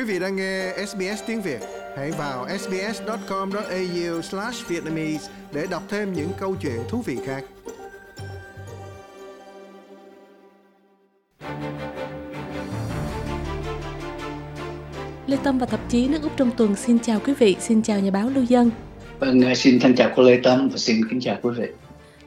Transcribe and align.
Quý 0.00 0.06
vị 0.06 0.18
đang 0.18 0.36
nghe 0.36 0.72
SBS 0.86 1.22
tiếng 1.26 1.42
Việt, 1.42 1.60
hãy 1.96 2.10
vào 2.10 2.46
sbs.com.au/vietnamese 2.58 5.30
để 5.52 5.66
đọc 5.70 5.82
thêm 5.88 6.12
những 6.12 6.28
câu 6.38 6.56
chuyện 6.62 6.78
thú 6.88 7.02
vị 7.02 7.18
khác. 7.26 7.44
Lê 15.26 15.36
Tâm 15.44 15.58
và 15.58 15.66
tạp 15.66 15.80
chí 15.88 16.08
nước 16.08 16.22
Úc 16.22 16.36
trong 16.36 16.50
tuần 16.56 16.76
xin 16.76 16.98
chào 16.98 17.20
quý 17.26 17.34
vị, 17.38 17.56
xin 17.60 17.82
chào 17.82 18.00
nhà 18.00 18.10
báo 18.10 18.30
Lưu 18.34 18.44
Dân. 18.44 18.70
Vâng, 19.18 19.54
xin 19.54 19.80
thân 19.80 19.94
chào 19.96 20.10
cô 20.16 20.22
Lê 20.22 20.40
Tâm 20.42 20.68
và 20.68 20.78
xin 20.78 21.00
kính 21.10 21.20
chào 21.20 21.36
quý 21.42 21.50
vị. 21.58 21.66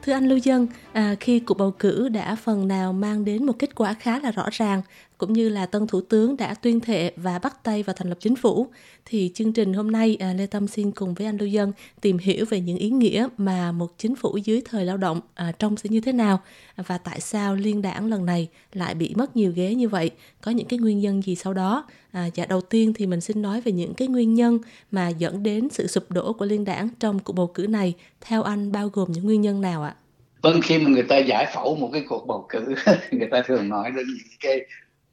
Thưa 0.05 0.13
anh 0.13 0.27
Lưu 0.27 0.38
Dân, 0.38 0.67
à, 0.93 1.15
khi 1.19 1.39
cuộc 1.39 1.57
bầu 1.57 1.71
cử 1.71 2.09
đã 2.09 2.36
phần 2.36 2.67
nào 2.67 2.93
mang 2.93 3.25
đến 3.25 3.45
một 3.45 3.54
kết 3.59 3.75
quả 3.75 3.93
khá 3.93 4.19
là 4.19 4.31
rõ 4.31 4.45
ràng, 4.51 4.81
cũng 5.18 5.33
như 5.33 5.49
là 5.49 5.65
tân 5.65 5.87
thủ 5.87 6.01
tướng 6.01 6.37
đã 6.37 6.54
tuyên 6.54 6.79
thệ 6.79 7.11
và 7.15 7.39
bắt 7.39 7.64
tay 7.64 7.83
vào 7.83 7.93
thành 7.93 8.09
lập 8.09 8.18
chính 8.19 8.36
phủ, 8.36 8.68
thì 9.05 9.31
chương 9.33 9.54
trình 9.54 9.73
hôm 9.73 9.92
nay 9.92 10.18
à, 10.19 10.33
Lê 10.33 10.45
Tâm 10.45 10.68
xin 10.68 10.92
cùng 10.92 11.14
với 11.14 11.28
anh 11.28 11.37
Lưu 11.37 11.47
Dân 11.47 11.71
tìm 12.01 12.18
hiểu 12.18 12.45
về 12.50 12.59
những 12.59 12.78
ý 12.78 12.89
nghĩa 12.89 13.28
mà 13.37 13.71
một 13.71 13.97
chính 13.97 14.15
phủ 14.15 14.37
dưới 14.37 14.61
thời 14.65 14.86
lao 14.86 14.97
động 14.97 15.21
à, 15.33 15.51
trông 15.59 15.78
sẽ 15.78 15.89
như 15.89 16.01
thế 16.01 16.11
nào 16.11 16.39
và 16.75 16.97
tại 16.97 17.20
sao 17.20 17.56
liên 17.56 17.81
đảng 17.81 18.06
lần 18.06 18.25
này 18.25 18.50
lại 18.73 18.95
bị 18.95 19.14
mất 19.15 19.36
nhiều 19.36 19.51
ghế 19.56 19.75
như 19.75 19.89
vậy, 19.89 20.11
có 20.42 20.51
những 20.51 20.67
cái 20.67 20.79
nguyên 20.79 21.00
nhân 21.00 21.21
gì 21.21 21.36
sau 21.36 21.54
đó. 21.54 21.86
À, 22.13 22.29
dạ 22.33 22.45
đầu 22.45 22.61
tiên 22.61 22.93
thì 22.93 23.05
mình 23.05 23.21
xin 23.21 23.41
nói 23.41 23.61
về 23.61 23.71
những 23.71 23.93
cái 23.93 24.07
nguyên 24.07 24.33
nhân 24.33 24.59
mà 24.91 25.09
dẫn 25.09 25.43
đến 25.43 25.67
sự 25.71 25.87
sụp 25.87 26.11
đổ 26.11 26.33
của 26.33 26.45
liên 26.45 26.65
đảng 26.65 26.89
trong 26.99 27.19
cuộc 27.19 27.33
bầu 27.33 27.47
cử 27.47 27.67
này. 27.67 27.93
Theo 28.21 28.43
anh 28.43 28.71
bao 28.71 28.89
gồm 28.93 29.11
những 29.11 29.25
nguyên 29.25 29.41
nhân 29.41 29.61
nào 29.61 29.83
ạ? 29.83 29.95
Vâng, 30.41 30.61
khi 30.63 30.77
mà 30.77 30.89
người 30.89 31.03
ta 31.03 31.17
giải 31.17 31.45
phẫu 31.55 31.75
một 31.75 31.89
cái 31.93 32.03
cuộc 32.09 32.27
bầu 32.27 32.45
cử, 32.49 32.75
người 33.11 33.27
ta 33.31 33.41
thường 33.41 33.69
nói 33.69 33.91
đến 33.95 34.05
những 34.08 34.38
cái 34.39 34.66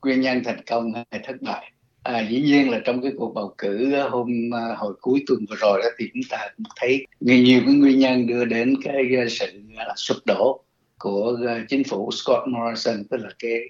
nguyên 0.02 0.20
nhân 0.20 0.42
thành 0.44 0.60
công 0.66 0.92
hay 0.92 1.20
thất 1.24 1.42
bại. 1.42 1.72
À, 2.02 2.20
dĩ 2.30 2.40
nhiên 2.40 2.70
là 2.70 2.80
trong 2.84 3.02
cái 3.02 3.12
cuộc 3.18 3.34
bầu 3.34 3.54
cử 3.58 3.92
ờ, 3.92 4.08
hôm 4.08 4.50
ờ, 4.52 4.74
hồi 4.74 4.94
cuối 5.00 5.24
tuần 5.26 5.44
vừa 5.50 5.56
rồi 5.56 5.80
đó 5.82 5.88
thì 5.98 6.10
chúng 6.14 6.22
ta 6.30 6.48
cũng 6.56 6.66
thấy 6.76 7.06
nhiều 7.20 7.60
cái 7.66 7.74
nguyên 7.74 7.98
nhân 7.98 8.26
đưa 8.26 8.44
đến 8.44 8.74
cái 8.84 9.04
ờ, 9.16 9.28
sự 9.28 9.46
là 9.76 9.94
sụp 9.96 10.16
đổ 10.24 10.64
của 10.98 11.38
chính 11.68 11.84
phủ 11.84 12.10
Scott 12.12 12.48
Morrison 12.48 13.04
tức 13.10 13.16
là 13.16 13.30
cái 13.38 13.60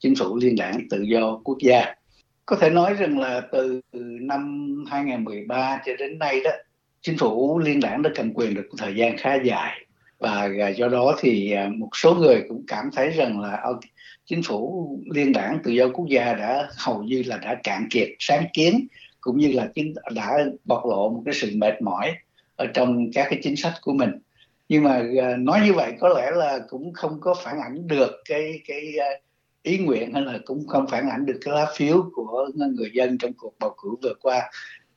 chính 0.00 0.14
phủ 0.16 0.36
liên 0.36 0.56
đảng 0.56 0.88
tự 0.90 1.02
do 1.02 1.40
quốc 1.44 1.58
gia. 1.60 1.94
Có 2.46 2.56
thể 2.56 2.70
nói 2.70 2.94
rằng 2.94 3.18
là 3.18 3.42
từ 3.52 3.80
năm 4.20 4.84
2013 4.90 5.80
cho 5.86 5.92
đến 5.98 6.18
nay 6.18 6.40
đó, 6.44 6.50
chính 7.00 7.18
phủ 7.18 7.58
liên 7.58 7.80
đảng 7.80 8.02
đã 8.02 8.10
cầm 8.14 8.34
quyền 8.34 8.54
được 8.54 8.66
một 8.70 8.76
thời 8.78 8.94
gian 8.94 9.16
khá 9.16 9.34
dài. 9.34 9.80
Và 10.18 10.48
à, 10.60 10.68
do 10.68 10.88
đó 10.88 11.16
thì 11.20 11.52
à, 11.52 11.68
một 11.76 11.88
số 11.94 12.14
người 12.14 12.42
cũng 12.48 12.64
cảm 12.66 12.90
thấy 12.92 13.10
rằng 13.10 13.40
là 13.40 13.56
ờ, 13.56 13.78
chính 14.24 14.42
phủ 14.42 14.88
liên 15.14 15.32
đảng 15.32 15.58
tự 15.64 15.70
do 15.72 15.88
quốc 15.88 16.06
gia 16.08 16.34
đã 16.34 16.68
hầu 16.78 17.02
như 17.02 17.22
là 17.26 17.36
đã 17.36 17.56
cạn 17.62 17.86
kiệt 17.90 18.08
sáng 18.18 18.44
kiến, 18.52 18.86
cũng 19.20 19.38
như 19.38 19.52
là 19.52 19.68
chính 19.74 19.94
đã 20.14 20.38
bộc 20.64 20.86
lộ 20.86 21.08
một 21.08 21.22
cái 21.24 21.34
sự 21.34 21.50
mệt 21.54 21.82
mỏi 21.82 22.14
ở 22.56 22.66
trong 22.66 23.12
các 23.12 23.26
cái 23.30 23.38
chính 23.42 23.56
sách 23.56 23.74
của 23.82 23.92
mình. 23.92 24.10
Nhưng 24.68 24.82
mà 24.82 25.02
à, 25.22 25.36
nói 25.38 25.60
như 25.64 25.72
vậy 25.72 25.92
có 26.00 26.08
lẽ 26.08 26.30
là 26.34 26.58
cũng 26.68 26.92
không 26.92 27.20
có 27.20 27.34
phản 27.44 27.56
ảnh 27.60 27.88
được 27.88 28.10
cái 28.28 28.60
cái 28.66 28.94
ý 29.66 29.78
nguyện 29.78 30.12
hay 30.14 30.22
là 30.22 30.38
cũng 30.44 30.66
không 30.66 30.86
phản 30.86 31.10
ảnh 31.10 31.26
được 31.26 31.38
cái 31.44 31.54
lá 31.54 31.66
phiếu 31.76 32.10
của 32.14 32.48
người 32.54 32.90
dân 32.94 33.18
trong 33.18 33.32
cuộc 33.32 33.54
bầu 33.58 33.76
cử 33.82 33.88
vừa 34.02 34.14
qua. 34.22 34.50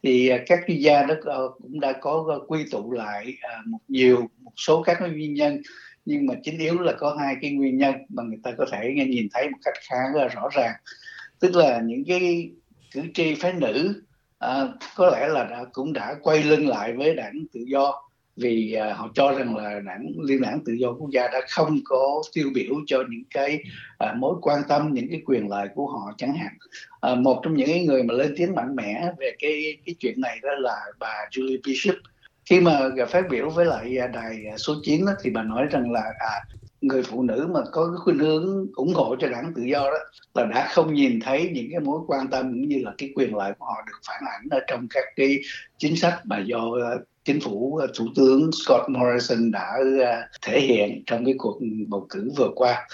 Thì 0.03 0.29
à, 0.29 0.37
các 0.47 0.59
chuyên 0.67 0.77
gia 0.77 1.03
đó 1.03 1.55
cũng 1.57 1.79
đã 1.79 1.93
có 1.93 2.25
à, 2.29 2.37
quy 2.47 2.65
tụ 2.71 2.91
lại 2.91 3.33
à, 3.41 3.61
một 3.65 3.79
nhiều 3.87 4.29
một 4.39 4.51
số 4.55 4.83
các 4.83 5.01
nguyên 5.01 5.33
nhân. 5.33 5.61
Nhưng 6.05 6.25
mà 6.25 6.33
chính 6.43 6.57
yếu 6.57 6.79
là 6.79 6.93
có 6.99 7.15
hai 7.19 7.35
cái 7.41 7.51
nguyên 7.51 7.77
nhân 7.77 7.95
mà 8.09 8.23
người 8.23 8.39
ta 8.43 8.51
có 8.57 8.65
thể 8.71 8.93
nhìn 9.07 9.27
thấy 9.33 9.49
một 9.49 9.57
cách 9.65 9.73
khá 9.89 9.97
là 10.13 10.27
rõ 10.27 10.49
ràng. 10.55 10.73
Tức 11.39 11.55
là 11.55 11.81
những 11.85 12.03
cái 12.07 12.51
cử 12.91 13.01
tri 13.13 13.35
phái 13.35 13.53
nữ 13.53 14.03
à, 14.39 14.67
có 14.95 15.09
lẽ 15.09 15.27
là 15.27 15.43
đã, 15.43 15.65
cũng 15.73 15.93
đã 15.93 16.15
quay 16.21 16.43
lưng 16.43 16.67
lại 16.67 16.93
với 16.93 17.15
đảng 17.15 17.45
tự 17.53 17.59
do 17.67 18.08
vì 18.39 18.73
à, 18.73 18.93
họ 18.93 19.09
cho 19.13 19.31
rằng 19.31 19.57
là 19.57 19.79
đảng 19.79 20.11
liên 20.23 20.41
đảng 20.41 20.59
tự 20.65 20.73
do 20.73 20.93
quốc 20.93 21.09
gia 21.11 21.27
đã 21.27 21.41
không 21.49 21.79
có 21.85 22.21
tiêu 22.33 22.49
biểu 22.53 22.73
cho 22.87 23.03
những 23.09 23.23
cái 23.29 23.63
à, 23.97 24.13
mối 24.17 24.35
quan 24.41 24.61
tâm 24.67 24.93
những 24.93 25.07
cái 25.09 25.21
quyền 25.25 25.49
lợi 25.49 25.67
của 25.75 25.87
họ 25.87 26.13
chẳng 26.17 26.33
hạn. 26.33 26.53
À, 27.01 27.15
một 27.15 27.41
trong 27.43 27.53
những 27.53 27.85
người 27.85 28.03
mà 28.03 28.13
lên 28.13 28.33
tiếng 28.37 28.55
mạnh 28.55 28.75
mẽ 28.75 29.11
về 29.19 29.31
cái 29.39 29.77
cái 29.85 29.95
chuyện 29.99 30.21
này 30.21 30.39
đó 30.43 30.49
là 30.59 30.79
bà 30.99 31.15
Julie 31.31 31.59
Bishop. 31.67 31.95
Khi 32.45 32.59
mà 32.59 32.79
phát 33.09 33.29
biểu 33.29 33.49
với 33.49 33.65
lại 33.65 33.95
đài 34.13 34.45
số 34.57 34.73
9 34.83 35.05
đó, 35.05 35.11
thì 35.23 35.29
bà 35.29 35.43
nói 35.43 35.65
rằng 35.71 35.91
là 35.91 36.03
à, 36.19 36.55
người 36.81 37.03
phụ 37.03 37.23
nữ 37.23 37.47
mà 37.53 37.59
có 37.71 37.85
cái 37.85 37.97
khuynh 37.97 38.19
hướng 38.19 38.67
ủng 38.75 38.93
hộ 38.93 39.15
cho 39.19 39.29
đảng 39.29 39.53
tự 39.55 39.61
do 39.61 39.79
đó 39.79 39.97
là 40.33 40.45
đã 40.45 40.69
không 40.71 40.93
nhìn 40.93 41.19
thấy 41.19 41.49
những 41.53 41.67
cái 41.71 41.79
mối 41.79 41.99
quan 42.07 42.27
tâm 42.27 42.51
cũng 42.51 42.67
như 42.67 42.81
là 42.83 42.93
cái 42.97 43.09
quyền 43.15 43.35
lợi 43.35 43.53
của 43.59 43.65
họ 43.65 43.75
được 43.87 43.99
phản 44.07 44.23
ảnh 44.31 44.47
ở 44.51 44.59
trong 44.67 44.87
các 44.89 45.03
cái 45.15 45.39
chính 45.77 45.95
sách 45.95 46.21
mà 46.23 46.39
do 46.39 46.71
ờ, 46.81 46.99
chính 47.25 47.39
phủ 47.41 47.77
ờ, 47.77 47.87
thủ 47.97 48.05
tướng 48.15 48.49
Scott 48.51 48.89
Morrison 48.89 49.51
đã 49.51 49.77
ờ, 50.05 50.21
thể 50.41 50.59
hiện 50.59 51.03
trong 51.05 51.25
cái 51.25 51.33
cuộc 51.37 51.59
bầu 51.87 52.05
cử 52.09 52.31
vừa 52.37 52.49
qua. 52.55 52.87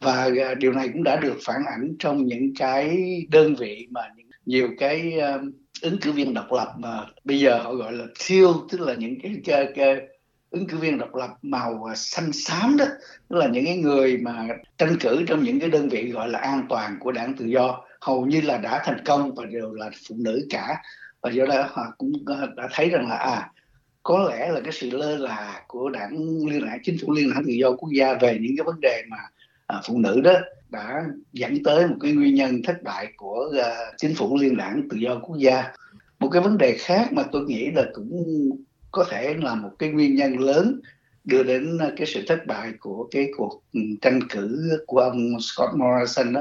Và 0.00 0.30
điều 0.58 0.72
này 0.72 0.88
cũng 0.92 1.02
đã 1.02 1.16
được 1.16 1.36
phản 1.44 1.60
ảnh 1.66 1.94
trong 1.98 2.26
những 2.26 2.52
cái 2.58 2.98
đơn 3.30 3.54
vị 3.54 3.86
mà 3.90 4.00
nhiều 4.46 4.68
cái 4.78 5.20
ứng 5.82 5.98
cử 6.00 6.12
viên 6.12 6.34
độc 6.34 6.52
lập 6.52 6.74
mà 6.78 7.06
bây 7.24 7.40
giờ 7.40 7.58
họ 7.58 7.74
gọi 7.74 7.92
là 7.92 8.04
thiêu 8.18 8.54
tức 8.70 8.80
là 8.80 8.94
những 8.94 9.14
cái, 9.22 9.34
cái, 9.44 9.68
cái 9.74 9.96
ứng 10.50 10.66
cử 10.66 10.76
viên 10.76 10.98
độc 10.98 11.14
lập 11.14 11.30
màu 11.42 11.84
à, 11.84 11.94
xanh 11.94 12.32
xám 12.32 12.76
đó. 12.76 12.84
Tức 13.28 13.36
là 13.36 13.48
những 13.48 13.64
cái 13.64 13.76
người 13.76 14.16
mà 14.16 14.48
tranh 14.78 14.96
cử 15.00 15.24
trong 15.26 15.44
những 15.44 15.60
cái 15.60 15.70
đơn 15.70 15.88
vị 15.88 16.10
gọi 16.10 16.28
là 16.28 16.38
an 16.38 16.66
toàn 16.68 16.96
của 17.00 17.12
đảng 17.12 17.34
tự 17.36 17.44
do 17.44 17.84
hầu 18.00 18.26
như 18.26 18.40
là 18.40 18.58
đã 18.58 18.82
thành 18.84 19.04
công 19.04 19.34
và 19.34 19.44
đều 19.44 19.72
là 19.72 19.90
phụ 20.08 20.14
nữ 20.18 20.46
cả. 20.50 20.82
Và 21.20 21.30
do 21.30 21.46
đó 21.46 21.66
họ 21.68 21.82
cũng 21.98 22.12
đã 22.56 22.68
thấy 22.72 22.90
rằng 22.90 23.08
là 23.08 23.16
à 23.16 23.50
có 24.02 24.28
lẽ 24.30 24.52
là 24.52 24.60
cái 24.60 24.72
sự 24.72 24.90
lơ 24.90 25.16
là 25.16 25.62
của 25.68 25.90
đảng 25.90 26.18
liên 26.46 26.66
đảng 26.66 26.78
chính 26.82 26.96
phủ 27.00 27.12
liên 27.12 27.30
đảng 27.34 27.44
tự 27.46 27.52
do 27.52 27.72
quốc 27.72 27.88
gia 27.92 28.14
về 28.14 28.38
những 28.40 28.56
cái 28.56 28.64
vấn 28.64 28.80
đề 28.80 29.02
mà 29.08 29.16
à, 29.66 29.80
phụ 29.86 29.98
nữ 29.98 30.20
đó 30.20 30.32
đã 30.70 31.04
dẫn 31.32 31.62
tới 31.64 31.86
một 31.86 31.96
cái 32.00 32.12
nguyên 32.12 32.34
nhân 32.34 32.62
thất 32.64 32.82
bại 32.82 33.12
của 33.16 33.52
uh, 33.58 33.96
chính 33.96 34.14
phủ 34.14 34.38
liên 34.40 34.56
đảng 34.56 34.88
tự 34.90 34.96
do 34.96 35.18
quốc 35.22 35.36
gia. 35.38 35.64
Một 36.18 36.28
cái 36.28 36.42
vấn 36.42 36.58
đề 36.58 36.76
khác 36.78 37.12
mà 37.12 37.22
tôi 37.32 37.44
nghĩ 37.44 37.70
là 37.70 37.84
cũng 37.94 38.22
có 38.90 39.04
thể 39.10 39.34
là 39.34 39.54
một 39.54 39.70
cái 39.78 39.88
nguyên 39.88 40.14
nhân 40.14 40.38
lớn 40.38 40.80
đưa 41.24 41.42
đến 41.42 41.78
ờ, 41.78 41.92
cái 41.96 42.06
sự 42.06 42.22
thất 42.26 42.46
bại 42.46 42.72
của 42.80 43.08
cái 43.10 43.28
cuộc 43.36 43.62
ừ, 43.72 43.80
tranh 44.02 44.20
cử 44.28 44.78
của 44.86 44.98
ông 44.98 45.40
Scott 45.40 45.74
Morrison 45.74 46.32
đó. 46.32 46.40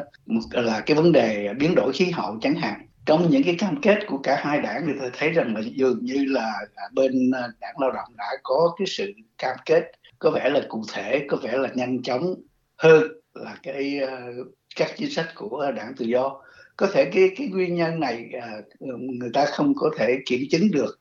Ờ, 0.51 0.61
là 0.61 0.79
cái 0.79 0.97
vấn 0.97 1.11
đề 1.11 1.53
biến 1.59 1.75
đổi 1.75 1.93
khí 1.93 2.05
hậu 2.05 2.37
chẳng 2.41 2.55
hạn. 2.55 2.85
Trong 3.05 3.29
những 3.29 3.43
cái 3.43 3.55
cam 3.59 3.81
kết 3.81 3.99
của 4.07 4.17
cả 4.17 4.35
hai 4.39 4.61
đảng 4.61 4.83
thì 4.87 4.93
tôi 4.99 5.09
thấy 5.17 5.29
rằng 5.29 5.55
là 5.55 5.61
dường 5.75 5.99
như 6.01 6.25
là 6.25 6.53
à, 6.75 6.83
bên 6.93 7.31
ờ, 7.31 7.51
đảng 7.59 7.79
lao 7.79 7.91
động 7.91 8.09
đã 8.17 8.27
có 8.43 8.75
cái 8.77 8.87
sự 8.87 9.11
cam 9.37 9.57
kết 9.66 9.91
có 10.19 10.29
vẻ 10.29 10.49
là 10.49 10.61
cụ 10.69 10.83
thể, 10.93 11.25
có 11.27 11.37
vẻ 11.37 11.57
là 11.57 11.69
nhanh 11.73 12.03
chóng 12.03 12.35
hơn 12.77 13.03
là 13.33 13.55
cái 13.63 13.99
các 14.75 14.91
chính 14.97 15.09
sách 15.09 15.27
của 15.35 15.71
đảng 15.75 15.93
tự 15.97 16.05
do. 16.05 16.41
Có 16.77 16.87
thể 16.93 17.05
cái 17.13 17.29
cái 17.37 17.47
nguyên 17.47 17.75
nhân 17.75 17.99
này 17.99 18.29
người 18.89 19.29
ta 19.33 19.45
không 19.45 19.73
có 19.75 19.91
thể 19.97 20.17
kiểm 20.25 20.41
chứng 20.51 20.71
được 20.71 20.98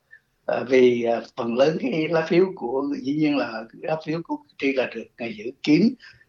Ờ, 0.48 0.64
vì 0.68 1.02
ờ, 1.02 1.24
phần 1.36 1.54
lớn 1.54 1.76
cái 1.80 2.08
lá 2.08 2.26
phiếu 2.28 2.46
của, 2.56 2.84
dĩ 3.02 3.14
nhiên 3.14 3.36
là 3.36 3.64
lá 3.72 3.96
phiếu 4.06 4.20
của 4.24 4.36
tri 4.58 4.72
là 4.72 4.90
được 4.94 5.04
ngày 5.18 5.34
giữ 5.38 5.44
kín, 5.62 5.82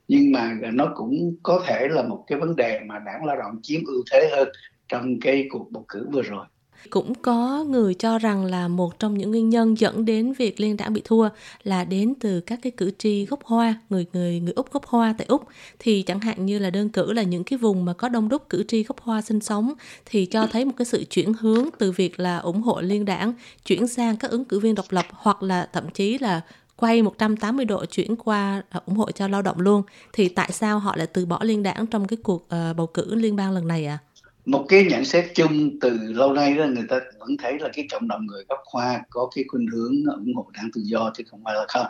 nhưng 0.08 0.32
mà 0.32 0.54
nó 0.74 0.94
cũng 0.96 1.36
có 1.44 1.64
thể 1.68 1.88
là 1.90 2.04
một 2.04 2.24
cái 2.28 2.40
vấn 2.40 2.56
đề 2.56 2.80
mà 2.86 3.00
đảng 3.00 3.26
lao 3.26 3.38
động 3.38 3.60
chiếm 3.64 3.82
ưu 3.86 4.04
thế 4.12 4.30
hơn 4.32 4.50
trong 4.88 5.20
cái 5.22 5.48
cuộc 5.50 5.72
bầu 5.72 5.86
cử 5.88 6.08
vừa 6.14 6.22
rồi 6.22 6.46
cũng 6.90 7.16
có 7.16 7.64
người 7.64 7.94
cho 7.94 8.20
rằng 8.20 8.46
là 8.46 8.68
một 8.68 9.00
trong 9.00 9.18
những 9.18 9.30
nguyên 9.30 9.50
nhân 9.50 9.78
dẫn 9.78 10.06
đến 10.06 10.34
việc 10.34 10.60
liên 10.60 10.78
đảng 10.78 10.94
bị 10.94 11.02
thua 11.06 11.30
là 11.64 11.84
đến 11.84 12.14
từ 12.20 12.40
các 12.40 12.60
cái 12.62 12.72
cử 12.72 12.92
tri 12.98 13.26
gốc 13.26 13.40
Hoa, 13.44 13.76
người 13.90 14.06
người 14.14 14.40
người 14.40 14.54
Úc 14.54 14.72
gốc 14.72 14.86
Hoa 14.86 15.16
tại 15.18 15.28
Úc 15.30 15.48
thì 15.80 16.02
chẳng 16.02 16.20
hạn 16.20 16.46
như 16.46 16.60
là 16.60 16.70
đơn 16.70 16.90
cử 16.90 17.14
là 17.14 17.24
những 17.24 17.44
cái 17.44 17.60
vùng 17.60 17.86
mà 17.86 17.94
có 17.94 18.10
đông 18.10 18.30
đúc 18.30 18.50
cử 18.50 18.64
tri 18.68 18.84
gốc 18.84 19.02
Hoa 19.02 19.22
sinh 19.22 19.40
sống 19.40 19.74
thì 20.06 20.26
cho 20.26 20.48
thấy 20.48 20.66
một 20.66 20.74
cái 20.78 20.86
sự 20.86 21.04
chuyển 21.04 21.34
hướng 21.34 21.70
từ 21.78 21.92
việc 21.92 22.20
là 22.20 22.38
ủng 22.38 22.62
hộ 22.62 22.82
liên 22.82 23.06
đảng 23.06 23.34
chuyển 23.66 23.88
sang 23.88 24.18
các 24.18 24.32
ứng 24.32 24.46
cử 24.46 24.60
viên 24.60 24.76
độc 24.76 24.86
lập 24.90 25.06
hoặc 25.12 25.44
là 25.44 25.70
thậm 25.74 25.90
chí 25.90 26.18
là 26.18 26.42
quay 26.76 27.02
180 27.02 27.66
độ 27.66 27.86
chuyển 27.86 28.16
qua 28.16 28.64
à, 28.70 28.80
ủng 28.86 28.96
hộ 28.96 29.12
cho 29.12 29.28
lao 29.28 29.42
động 29.42 29.60
luôn 29.60 29.84
thì 30.14 30.30
tại 30.30 30.52
sao 30.52 30.80
họ 30.80 30.96
lại 30.96 31.08
từ 31.08 31.26
bỏ 31.26 31.40
liên 31.42 31.64
đảng 31.64 31.88
trong 31.88 32.08
cái 32.08 32.18
cuộc 32.24 32.44
uh, 32.44 32.76
bầu 32.78 32.88
cử 32.88 33.16
liên 33.16 33.36
bang 33.36 33.52
lần 33.52 33.68
này 33.68 33.86
ạ? 33.86 34.00
À? 34.04 34.09
Một 34.46 34.66
cái 34.70 34.86
nhận 34.86 35.06
xét 35.06 35.26
chung 35.36 35.80
từ 35.82 35.90
lâu 35.90 36.34
nay 36.34 36.58
đó 36.58 36.66
người 36.66 36.86
ta 36.90 37.00
vẫn 37.20 37.38
thấy 37.38 37.60
là 37.60 37.70
cái 37.74 37.88
cộng 37.92 38.08
đồng 38.08 38.26
người 38.26 38.44
gốc 38.50 38.60
hoa 38.74 39.02
có 39.10 39.30
cái 39.36 39.46
khuynh 39.48 39.68
hướng 39.68 39.94
ủng 40.16 40.34
hộ 40.36 40.52
đảng 40.54 40.70
tự 40.74 40.82
do 40.84 41.12
chứ 41.16 41.24
không 41.28 41.42
phải 41.44 41.54
là 41.54 41.66
không. 41.68 41.88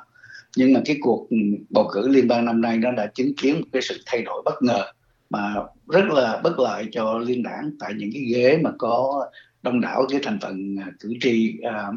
Nhưng 0.56 0.74
mà 0.74 0.82
cái 0.86 0.98
cuộc 1.02 1.28
bầu 1.70 1.90
cử 1.94 2.08
liên 2.08 2.28
bang 2.28 2.46
năm 2.46 2.62
nay 2.62 2.78
nó 2.78 2.92
đã 2.92 3.06
chứng 3.06 3.34
kiến 3.38 3.56
một 3.56 3.68
cái 3.74 3.82
sự 3.82 4.04
thay 4.06 4.22
đổi 4.22 4.42
bất 4.46 4.64
ngờ 4.64 4.86
mà 5.30 5.56
rất 5.88 6.06
là 6.06 6.42
bất 6.44 6.60
lợi 6.60 6.86
cho 6.92 7.18
liên 7.18 7.44
đảng 7.44 7.72
tại 7.80 7.94
những 7.98 8.10
cái 8.14 8.22
ghế 8.22 8.58
mà 8.58 8.72
có 8.78 9.30
đông 9.62 9.82
đảo 9.82 10.06
cái 10.10 10.20
thành 10.24 10.40
phần 10.42 10.76
à, 10.80 10.88
cử 11.00 11.14
tri 11.22 11.60
uh, 11.68 11.96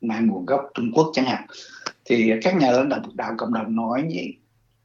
mang 0.00 0.26
nguồn 0.26 0.46
gốc 0.46 0.60
Trung 0.74 0.92
Quốc 0.94 1.10
chẳng 1.12 1.24
hạn. 1.24 1.46
Thì 2.04 2.32
các 2.42 2.56
nhà 2.56 2.70
lãnh 2.70 2.88
đạo 2.88 3.00
đạo 3.14 3.34
cộng 3.38 3.52
đồng 3.52 3.76
nói 3.76 4.08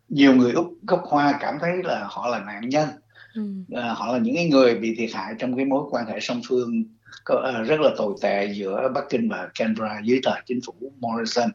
nhiều 0.10 0.36
người 0.36 0.52
Úc 0.52 0.74
gốc 0.88 1.04
Hoa 1.06 1.38
cảm 1.40 1.56
thấy 1.62 1.72
là 1.84 2.08
họ 2.10 2.28
là 2.28 2.40
nạn 2.40 2.70
nhân 2.70 2.90
ừ. 3.36 3.42
à, 3.72 3.94
họ 3.94 4.14
là 4.14 4.20
những 4.20 4.36
cái 4.36 4.50
người 4.50 4.76
bị 4.76 4.96
thiệt 4.96 5.10
hại 5.14 5.34
trong 5.40 5.56
cái 5.56 5.66
mối 5.66 5.84
quan 5.90 6.06
hệ 6.06 6.20
song 6.20 6.42
phương 6.48 6.84
có, 7.26 7.54
uh, 7.62 7.68
rất 7.68 7.80
là 7.80 7.90
tồi 7.98 8.16
tệ 8.22 8.46
giữa 8.54 8.92
Bắc 8.96 9.04
Kinh 9.10 9.30
và 9.30 9.50
Canberra 9.56 10.00
dưới 10.04 10.20
thời 10.24 10.42
chính 10.46 10.60
phủ 10.66 10.74
Morrison 11.00 11.50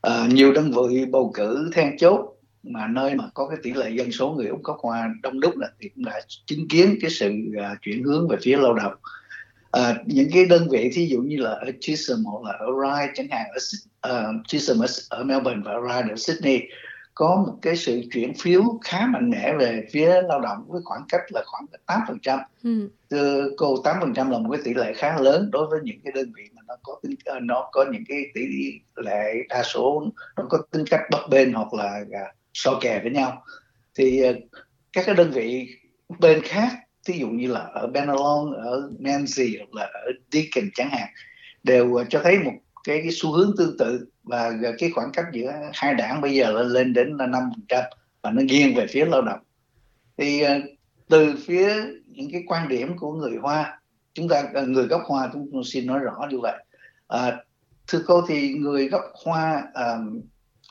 à, 0.00 0.26
nhiều 0.30 0.52
đơn 0.52 0.72
vị 0.90 1.04
bầu 1.04 1.30
cử 1.34 1.70
then 1.72 1.98
chốt 1.98 2.36
mà 2.62 2.86
nơi 2.86 3.14
mà 3.14 3.24
có 3.34 3.48
cái 3.48 3.58
tỷ 3.62 3.72
lệ 3.72 3.90
dân 3.90 4.12
số 4.12 4.30
người 4.30 4.46
Úc 4.46 4.62
gốc 4.62 4.78
Hoa 4.80 5.14
đông 5.22 5.40
đúc 5.40 5.56
là 5.56 5.68
thì 5.80 5.88
cũng 5.88 6.04
đã 6.04 6.20
chứng 6.46 6.68
kiến 6.68 6.98
cái 7.00 7.10
sự 7.10 7.32
uh, 7.56 7.82
chuyển 7.82 8.04
hướng 8.04 8.28
về 8.28 8.36
phía 8.42 8.56
lao 8.56 8.74
động 8.74 8.94
uh, 9.78 10.06
những 10.06 10.28
cái 10.32 10.44
đơn 10.44 10.68
vị 10.70 10.90
thí 10.94 11.06
dụ 11.06 11.20
như 11.22 11.36
là 11.36 11.50
ở 11.50 11.66
Chisholm 11.80 12.24
hoặc 12.24 12.42
là 12.42 12.58
ở 12.58 12.66
Ryde 12.66 13.12
chẳng 13.14 13.28
hạn 13.30 13.46
ở 14.00 14.30
uh, 14.30 14.48
Chisholm 14.48 14.80
ở, 14.80 14.86
ở 15.08 15.24
Melbourne 15.24 15.62
và 15.64 15.72
Ryde 15.88 16.12
ở 16.12 16.16
Sydney 16.16 16.60
có 17.16 17.44
một 17.46 17.54
cái 17.62 17.76
sự 17.76 18.02
chuyển 18.12 18.34
phiếu 18.34 18.62
khá 18.84 19.06
mạnh 19.06 19.30
mẽ 19.30 19.54
về 19.58 19.84
phía 19.92 20.22
lao 20.22 20.40
động 20.40 20.64
với 20.68 20.80
khoảng 20.84 21.02
cách 21.08 21.20
là 21.28 21.42
khoảng 21.46 21.66
8 21.86 22.00
phần 22.08 22.18
trăm. 22.22 22.38
Ừ. 22.62 22.88
Cô 23.56 23.76
8 23.84 23.96
phần 24.00 24.14
trăm 24.14 24.30
là 24.30 24.38
một 24.38 24.48
cái 24.52 24.60
tỷ 24.64 24.74
lệ 24.74 24.92
khá 24.96 25.18
lớn 25.20 25.50
đối 25.52 25.66
với 25.66 25.80
những 25.82 26.00
cái 26.04 26.12
đơn 26.12 26.32
vị 26.36 26.42
mà 26.54 26.62
nó 26.68 26.74
có 26.82 27.00
tính 27.02 27.14
ờ, 27.24 27.40
nó 27.40 27.68
có 27.72 27.84
những 27.92 28.02
cái 28.08 28.18
tỷ 28.34 28.42
lệ 28.96 29.34
đa 29.48 29.62
số 29.62 30.06
nó 30.36 30.44
có 30.48 30.58
tính 30.70 30.84
cách 30.90 31.00
bấp 31.10 31.20
bênh 31.30 31.52
hoặc 31.52 31.74
là 31.74 32.00
uh, 32.02 32.36
so 32.54 32.78
kè 32.80 33.00
với 33.02 33.10
nhau. 33.10 33.44
Thì 33.94 34.30
uh, 34.30 34.36
các 34.92 35.02
cái 35.06 35.14
đơn 35.14 35.30
vị 35.30 35.68
bên 36.18 36.42
khác, 36.42 36.68
ví 37.06 37.18
dụ 37.18 37.28
như 37.28 37.48
là 37.48 37.60
ở 37.60 37.86
Benelong, 37.86 38.52
ở 38.52 38.90
Nancy 38.98 39.56
hoặc 39.58 39.74
là 39.74 39.84
ở 39.84 40.12
Deakin 40.32 40.70
chẳng 40.74 40.90
hạn, 40.90 41.08
đều 41.62 41.86
uh, 41.86 42.06
cho 42.10 42.20
thấy 42.24 42.38
một 42.38 42.52
cái, 42.86 43.00
cái 43.02 43.10
xu 43.12 43.32
hướng 43.32 43.52
tương 43.56 43.78
tự 43.78 44.06
và 44.22 44.52
cái 44.78 44.90
khoảng 44.94 45.12
cách 45.12 45.26
giữa 45.32 45.52
hai 45.72 45.94
đảng 45.94 46.20
bây 46.20 46.34
giờ 46.34 46.52
lên 46.52 46.68
lên 46.68 46.92
đến 46.92 47.16
là 47.18 47.26
năm 47.26 47.42
phần 47.50 47.64
trăm 47.68 47.84
và 48.22 48.30
nó 48.30 48.42
nghiêng 48.42 48.74
về 48.74 48.86
phía 48.86 49.04
lao 49.04 49.22
động. 49.22 49.40
Thì 50.16 50.40
ờ, 50.40 50.60
từ 51.08 51.34
phía 51.46 51.74
những 52.06 52.32
cái 52.32 52.42
quan 52.46 52.68
điểm 52.68 52.98
của 52.98 53.12
người 53.12 53.36
Hoa 53.42 53.80
chúng 54.14 54.28
ta 54.28 54.42
ờ, 54.54 54.66
người 54.66 54.86
gốc 54.86 55.02
Hoa 55.06 55.30
chúng 55.32 55.48
tôi 55.52 55.62
xin 55.64 55.86
nói 55.86 55.98
rõ 55.98 56.26
như 56.30 56.38
vậy. 56.42 56.64
À, 57.08 57.36
thưa 57.86 58.02
cô 58.06 58.22
thì 58.28 58.54
người 58.54 58.88
gốc 58.88 59.02
Hoa 59.24 59.62
à, 59.74 59.96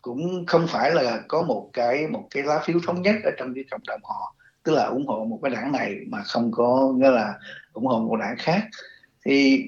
cũng 0.01 0.45
không 0.45 0.67
phải 0.67 0.91
là 0.91 1.21
có 1.27 1.41
một 1.43 1.69
cái 1.73 2.07
một 2.07 2.27
cái 2.31 2.43
lá 2.43 2.61
phiếu 2.65 2.79
thống 2.87 3.01
nhất 3.01 3.15
ở 3.23 3.31
trong 3.37 3.53
cái 3.55 3.63
cộng 3.71 3.81
đồng 3.87 3.99
họ 4.03 4.35
tức 4.63 4.71
là 4.71 4.85
ủng 4.85 5.07
hộ 5.07 5.25
một 5.25 5.39
cái 5.43 5.51
đảng 5.51 5.71
này 5.71 5.95
mà 6.07 6.23
không 6.23 6.51
có 6.51 6.93
nghĩa 6.95 7.11
là 7.11 7.33
ủng 7.73 7.85
hộ 7.85 7.99
một 7.99 8.15
đảng 8.15 8.35
khác. 8.37 8.63
Thì 9.25 9.63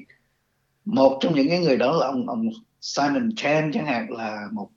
một 0.88 1.18
trong 1.22 1.36
những 1.36 1.50
cái 1.50 1.60
người 1.60 1.78
đó 1.78 1.92
là 1.92 2.06
ông 2.06 2.30
ông 2.30 2.50
Simon 2.82 3.36
Chan 3.36 3.72
chẳng 3.74 3.86
hạn 3.86 4.12
là 4.12 4.48
một 4.52 4.70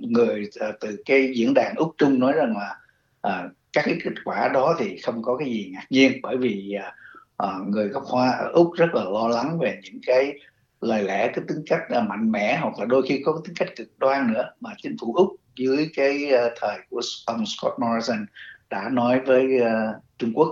người 0.00 0.48
à, 0.60 0.72
từ 0.80 0.96
cái 1.04 1.32
diễn 1.36 1.54
đàn 1.54 1.74
Úc 1.76 1.94
Trung 1.98 2.18
nói 2.18 2.32
rằng 2.32 2.56
là 2.56 2.76
à, 3.20 3.48
các 3.72 3.82
cái 3.84 3.98
kết 4.04 4.14
quả 4.24 4.48
đó 4.48 4.76
thì 4.78 4.98
không 4.98 5.22
có 5.22 5.36
cái 5.36 5.48
gì 5.48 5.70
ngạc 5.72 5.86
nhiên 5.90 6.12
bởi 6.22 6.36
vì 6.36 6.72
à, 6.72 6.92
à 7.36 7.58
người 7.68 7.88
gốc 7.88 8.02
Hoa 8.06 8.30
ở 8.30 8.50
Úc 8.52 8.72
rất 8.76 8.94
là 8.94 9.04
lo 9.04 9.28
lắng 9.28 9.58
về 9.58 9.80
những 9.82 10.00
cái 10.06 10.32
lời 10.80 11.02
lẽ 11.02 11.30
cái 11.34 11.44
tính 11.48 11.62
cách 11.66 11.80
à, 11.88 12.00
mạnh 12.00 12.32
mẽ 12.32 12.58
hoặc 12.62 12.78
là 12.78 12.84
đôi 12.84 13.02
khi 13.08 13.22
có 13.24 13.32
cái 13.32 13.42
tính 13.44 13.56
cách 13.56 13.76
cực 13.76 13.98
đoan 13.98 14.32
nữa 14.32 14.50
mà 14.60 14.70
chính 14.82 14.96
phủ 15.00 15.14
Úc 15.14 15.36
dưới 15.56 15.90
cái 15.96 16.32
thời 16.60 16.78
của 16.90 17.00
ông 17.26 17.44
Scott 17.46 17.78
Morrison 17.78 18.26
đã 18.70 18.88
nói 18.92 19.20
với 19.20 19.46
Trung 20.18 20.32
Quốc. 20.34 20.48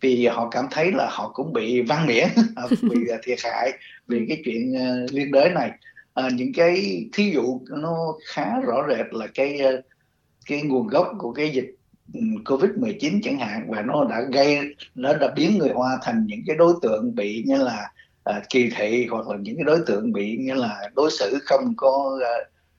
Vì 0.00 0.26
họ 0.26 0.48
cảm 0.50 0.66
thấy 0.70 0.92
là 0.92 1.08
họ 1.10 1.30
cũng 1.34 1.52
bị 1.52 1.82
văn 1.82 2.06
họ 2.56 2.68
bị 2.82 2.98
thiệt 3.22 3.38
hại 3.44 3.72
vì 4.06 4.26
cái 4.28 4.42
chuyện 4.44 4.74
uh, 4.74 5.12
liên 5.12 5.32
đới 5.32 5.50
này. 5.50 5.70
Uh, 6.26 6.32
những 6.32 6.52
cái 6.52 7.04
thí 7.12 7.30
dụ 7.30 7.60
nó 7.70 7.96
khá 8.26 8.60
rõ 8.60 8.86
rệt 8.88 9.06
là 9.10 9.26
cái 9.34 9.60
uh, 9.64 9.84
cái 10.46 10.62
nguồn 10.62 10.86
gốc 10.86 11.08
của 11.18 11.32
cái 11.32 11.50
dịch 11.50 11.74
ừ, 12.14 12.20
Covid-19 12.44 13.20
chẳng 13.22 13.38
hạn 13.38 13.66
và 13.68 13.82
nó 13.82 14.04
đã 14.04 14.20
gây 14.32 14.74
nó 14.94 15.14
đã 15.14 15.28
biến 15.36 15.58
người 15.58 15.70
Hoa 15.74 15.98
thành 16.02 16.26
những 16.26 16.40
cái 16.46 16.56
đối 16.56 16.74
tượng 16.82 17.14
bị 17.14 17.44
như 17.46 17.62
là 17.62 17.90
uh, 18.30 18.42
kỳ 18.50 18.70
thị 18.76 19.06
hoặc 19.10 19.28
là 19.28 19.36
những 19.40 19.56
cái 19.56 19.64
đối 19.64 19.78
tượng 19.86 20.12
bị 20.12 20.36
như 20.40 20.54
là 20.54 20.90
đối 20.96 21.10
xử 21.10 21.38
không 21.42 21.74
có 21.76 22.18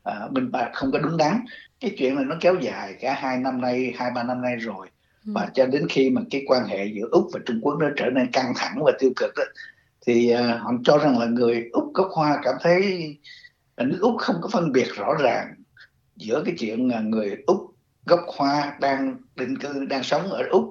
uh, 0.10 0.32
minh 0.32 0.52
bạch 0.52 0.70
không 0.74 0.92
có 0.92 1.00
đúng 1.00 1.18
đắn. 1.18 1.46
Cái 1.80 1.96
chuyện 1.98 2.16
này 2.16 2.26
nó 2.26 2.36
kéo 2.42 2.56
dài 2.62 2.96
cả 3.00 3.14
hai 3.14 3.38
năm 3.38 3.62
nay 3.62 3.94
hai 3.98 4.12
ba 4.16 4.24
năm 4.24 4.42
nay 4.42 4.56
rồi. 4.56 4.88
Ừ. 5.28 5.32
và 5.36 5.50
cho 5.54 5.66
đến 5.66 5.88
khi 5.90 6.10
mà 6.10 6.22
cái 6.30 6.44
quan 6.48 6.66
hệ 6.66 6.86
giữa 6.86 7.08
úc 7.12 7.30
và 7.34 7.40
trung 7.46 7.60
quốc 7.62 7.78
nó 7.80 7.88
trở 7.96 8.06
nên 8.10 8.32
căng 8.32 8.54
thẳng 8.56 8.76
và 8.86 8.92
tiêu 9.00 9.12
cực 9.16 9.32
đó, 9.38 9.44
thì 10.06 10.34
uh, 10.34 10.62
họ 10.62 10.72
cho 10.84 10.98
rằng 10.98 11.20
là 11.20 11.26
người 11.26 11.70
úc 11.72 11.94
gốc 11.94 12.08
hoa 12.12 12.40
cảm 12.44 12.56
thấy 12.62 12.82
nước 13.78 14.00
úc 14.02 14.16
không 14.18 14.36
có 14.42 14.50
phân 14.50 14.72
biệt 14.72 14.88
rõ 14.96 15.14
ràng 15.20 15.54
giữa 16.16 16.44
cái 16.46 16.56
chuyện 16.60 16.88
là 16.88 17.00
người 17.00 17.38
úc 17.48 17.76
gốc 18.06 18.20
hoa 18.28 18.78
đang 18.82 19.18
định 19.36 19.58
cư 19.58 19.86
đang 19.86 20.04
sống 20.04 20.32
ở 20.32 20.44
úc 20.50 20.70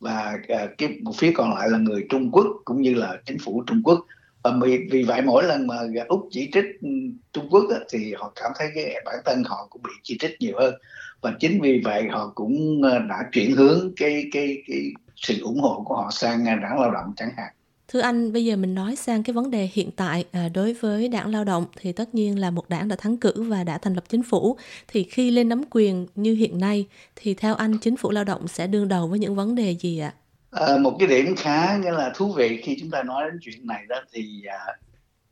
và 0.00 0.38
uh, 0.52 0.70
cái 0.78 0.98
một 1.02 1.12
phía 1.16 1.32
còn 1.34 1.54
lại 1.54 1.68
là 1.70 1.78
người 1.78 2.06
trung 2.08 2.30
quốc 2.32 2.46
cũng 2.64 2.82
như 2.82 2.94
là 2.94 3.18
chính 3.26 3.38
phủ 3.38 3.64
trung 3.66 3.82
quốc. 3.84 4.06
Và 4.42 4.52
vì, 4.62 4.88
vì 4.90 5.02
vậy 5.02 5.22
mỗi 5.22 5.44
lần 5.44 5.66
mà 5.66 5.76
úc 6.08 6.28
chỉ 6.30 6.50
trích 6.52 6.64
ừ, 6.80 6.88
trung 7.32 7.48
quốc 7.50 7.64
đó, 7.70 7.76
thì 7.90 8.14
họ 8.14 8.32
cảm 8.36 8.52
thấy 8.58 8.68
cái 8.74 9.02
bản 9.04 9.14
thân 9.24 9.42
họ 9.46 9.66
cũng 9.70 9.82
bị 9.82 9.90
chỉ 10.02 10.16
trích 10.20 10.36
nhiều 10.40 10.58
hơn 10.58 10.74
và 11.22 11.32
chính 11.40 11.60
vì 11.60 11.80
vậy 11.84 12.08
họ 12.10 12.32
cũng 12.34 12.82
ờ, 12.82 12.98
đã 12.98 13.16
chuyển 13.32 13.56
hướng 13.56 13.92
cái 13.96 14.24
cái 14.32 14.62
cái 14.66 14.92
sự 15.16 15.42
ủng 15.42 15.60
hộ 15.60 15.82
của 15.86 15.96
họ 15.96 16.10
sang 16.12 16.44
đảng 16.44 16.80
lao 16.80 16.90
động 16.90 17.12
chẳng 17.16 17.30
hạn 17.36 17.52
Thưa 17.92 18.00
anh, 18.00 18.32
bây 18.32 18.44
giờ 18.44 18.56
mình 18.56 18.74
nói 18.74 18.96
sang 18.96 19.22
cái 19.22 19.34
vấn 19.34 19.50
đề 19.50 19.68
hiện 19.72 19.90
tại 19.96 20.24
à, 20.32 20.48
đối 20.54 20.72
với 20.72 21.08
đảng 21.08 21.30
lao 21.30 21.44
động 21.44 21.66
thì 21.76 21.92
tất 21.92 22.14
nhiên 22.14 22.38
là 22.38 22.50
một 22.50 22.68
đảng 22.68 22.88
đã 22.88 22.96
thắng 22.96 23.16
cử 23.16 23.32
và 23.36 23.64
đã 23.64 23.78
thành 23.78 23.94
lập 23.94 24.04
chính 24.08 24.22
phủ. 24.22 24.56
Thì 24.88 25.04
khi 25.04 25.30
lên 25.30 25.48
nắm 25.48 25.62
quyền 25.70 26.06
như 26.14 26.34
hiện 26.34 26.58
nay 26.58 26.86
thì 27.16 27.34
theo 27.34 27.54
anh 27.54 27.78
chính 27.78 27.96
phủ 27.96 28.10
lao 28.10 28.24
động 28.24 28.48
sẽ 28.48 28.66
đương 28.66 28.88
đầu 28.88 29.08
với 29.08 29.18
những 29.18 29.34
vấn 29.34 29.54
đề 29.54 29.76
gì 29.80 29.98
ạ? 29.98 30.14
À, 30.50 30.76
một 30.80 30.96
cái 30.98 31.08
điểm 31.08 31.34
khá 31.36 31.76
nghĩa 31.76 31.90
là 31.90 32.12
thú 32.14 32.32
vị 32.32 32.60
khi 32.62 32.76
chúng 32.80 32.90
ta 32.90 33.02
nói 33.02 33.24
đến 33.30 33.38
chuyện 33.42 33.66
này 33.66 33.82
đó 33.88 33.96
thì 34.12 34.42
à, 34.44 34.58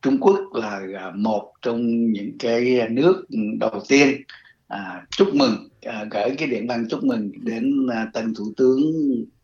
Trung 0.03 0.19
Quốc 0.21 0.41
là 0.53 0.81
à, 0.99 1.11
một 1.15 1.53
trong 1.63 2.13
những 2.13 2.39
cái 2.39 2.89
nước 2.91 3.27
đầu 3.61 3.81
tiên 3.89 4.23
à, 4.71 5.03
chúc 5.11 5.35
mừng. 5.35 5.69
À, 5.83 6.05
gửi 6.11 6.35
cái 6.39 6.49
điện 6.49 6.67
văn 6.69 6.87
chúc 6.91 7.05
mừng 7.05 7.31
đến 7.45 7.87
à, 7.93 8.07
tân 8.13 8.35
thủ 8.35 8.53
tướng 8.57 8.81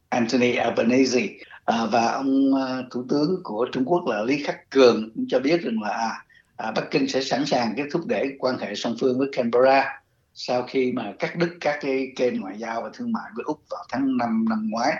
Anthony 0.08 0.54
Albanese. 0.54 1.28
À, 1.64 1.86
và 1.92 2.12
ông 2.12 2.54
à, 2.54 2.82
thủ 2.90 3.04
tướng 3.08 3.40
của 3.42 3.66
Trung 3.72 3.84
Quốc 3.84 4.06
là 4.06 4.22
Lý 4.22 4.42
Khắc 4.44 4.70
Cường 4.70 5.10
cũng 5.14 5.26
cho 5.28 5.40
biết 5.40 5.62
rằng 5.62 5.82
là 5.82 5.88
à, 5.88 6.24
à, 6.56 6.70
Bắc 6.70 6.90
Kinh 6.90 7.08
sẽ 7.08 7.22
sẵn 7.22 7.46
sàng 7.46 7.74
cái 7.76 7.86
thúc 7.92 8.06
đẩy 8.06 8.36
quan 8.38 8.58
hệ 8.58 8.74
song 8.74 8.96
phương 9.00 9.18
với 9.18 9.28
Canberra 9.32 9.84
sau 10.34 10.62
khi 10.62 10.92
mà 10.92 11.12
cắt 11.18 11.36
đứt 11.36 11.48
các 11.60 11.78
cái 11.80 12.12
kênh 12.16 12.40
ngoại 12.40 12.58
giao 12.58 12.82
và 12.82 12.90
thương 12.94 13.12
mại 13.12 13.30
với 13.34 13.44
Úc 13.46 13.60
vào 13.70 13.84
tháng 13.92 14.16
5 14.16 14.44
năm 14.48 14.70
ngoái. 14.70 14.94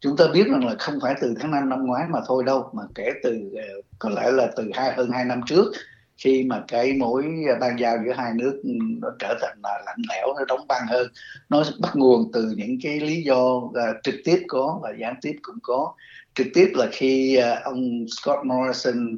Chúng 0.00 0.16
ta 0.16 0.24
biết 0.34 0.46
rằng 0.50 0.66
là 0.66 0.74
không 0.78 0.98
phải 1.02 1.14
từ 1.20 1.34
tháng 1.40 1.50
5 1.50 1.68
năm 1.68 1.86
ngoái 1.86 2.04
mà 2.08 2.18
thôi 2.26 2.44
đâu 2.46 2.70
mà 2.72 2.82
kể 2.94 3.10
từ 3.22 3.30
à, 3.56 3.66
có 3.98 4.10
lẽ 4.10 4.30
là 4.30 4.50
từ 4.56 4.70
hai 4.74 4.92
hơn 4.92 5.10
hai 5.10 5.24
năm 5.24 5.40
trước 5.46 5.72
khi 6.16 6.44
mà 6.44 6.62
cái 6.68 6.92
mối 6.92 7.24
ban 7.60 7.78
giao 7.78 7.96
giữa 8.06 8.12
hai 8.12 8.32
nước 8.34 8.62
nó 9.00 9.08
trở 9.18 9.38
thành 9.40 9.58
là 9.62 9.82
lạnh 9.86 10.02
lẽo 10.08 10.26
nó 10.38 10.44
đóng 10.48 10.66
băng 10.68 10.86
hơn 10.88 11.06
nó 11.48 11.64
bắt 11.80 11.96
nguồn 11.96 12.30
từ 12.32 12.52
những 12.56 12.78
cái 12.82 13.00
lý 13.00 13.22
do 13.22 13.44
uh, 13.46 13.72
trực 14.02 14.14
tiếp 14.24 14.42
có 14.48 14.78
và 14.82 14.92
gián 15.00 15.14
tiếp 15.22 15.36
cũng 15.42 15.58
có. 15.62 15.94
Trực 16.34 16.46
tiếp 16.54 16.72
là 16.74 16.86
khi 16.92 17.38
uh, 17.38 17.62
ông 17.64 18.06
Scott 18.08 18.46
Morrison 18.46 19.16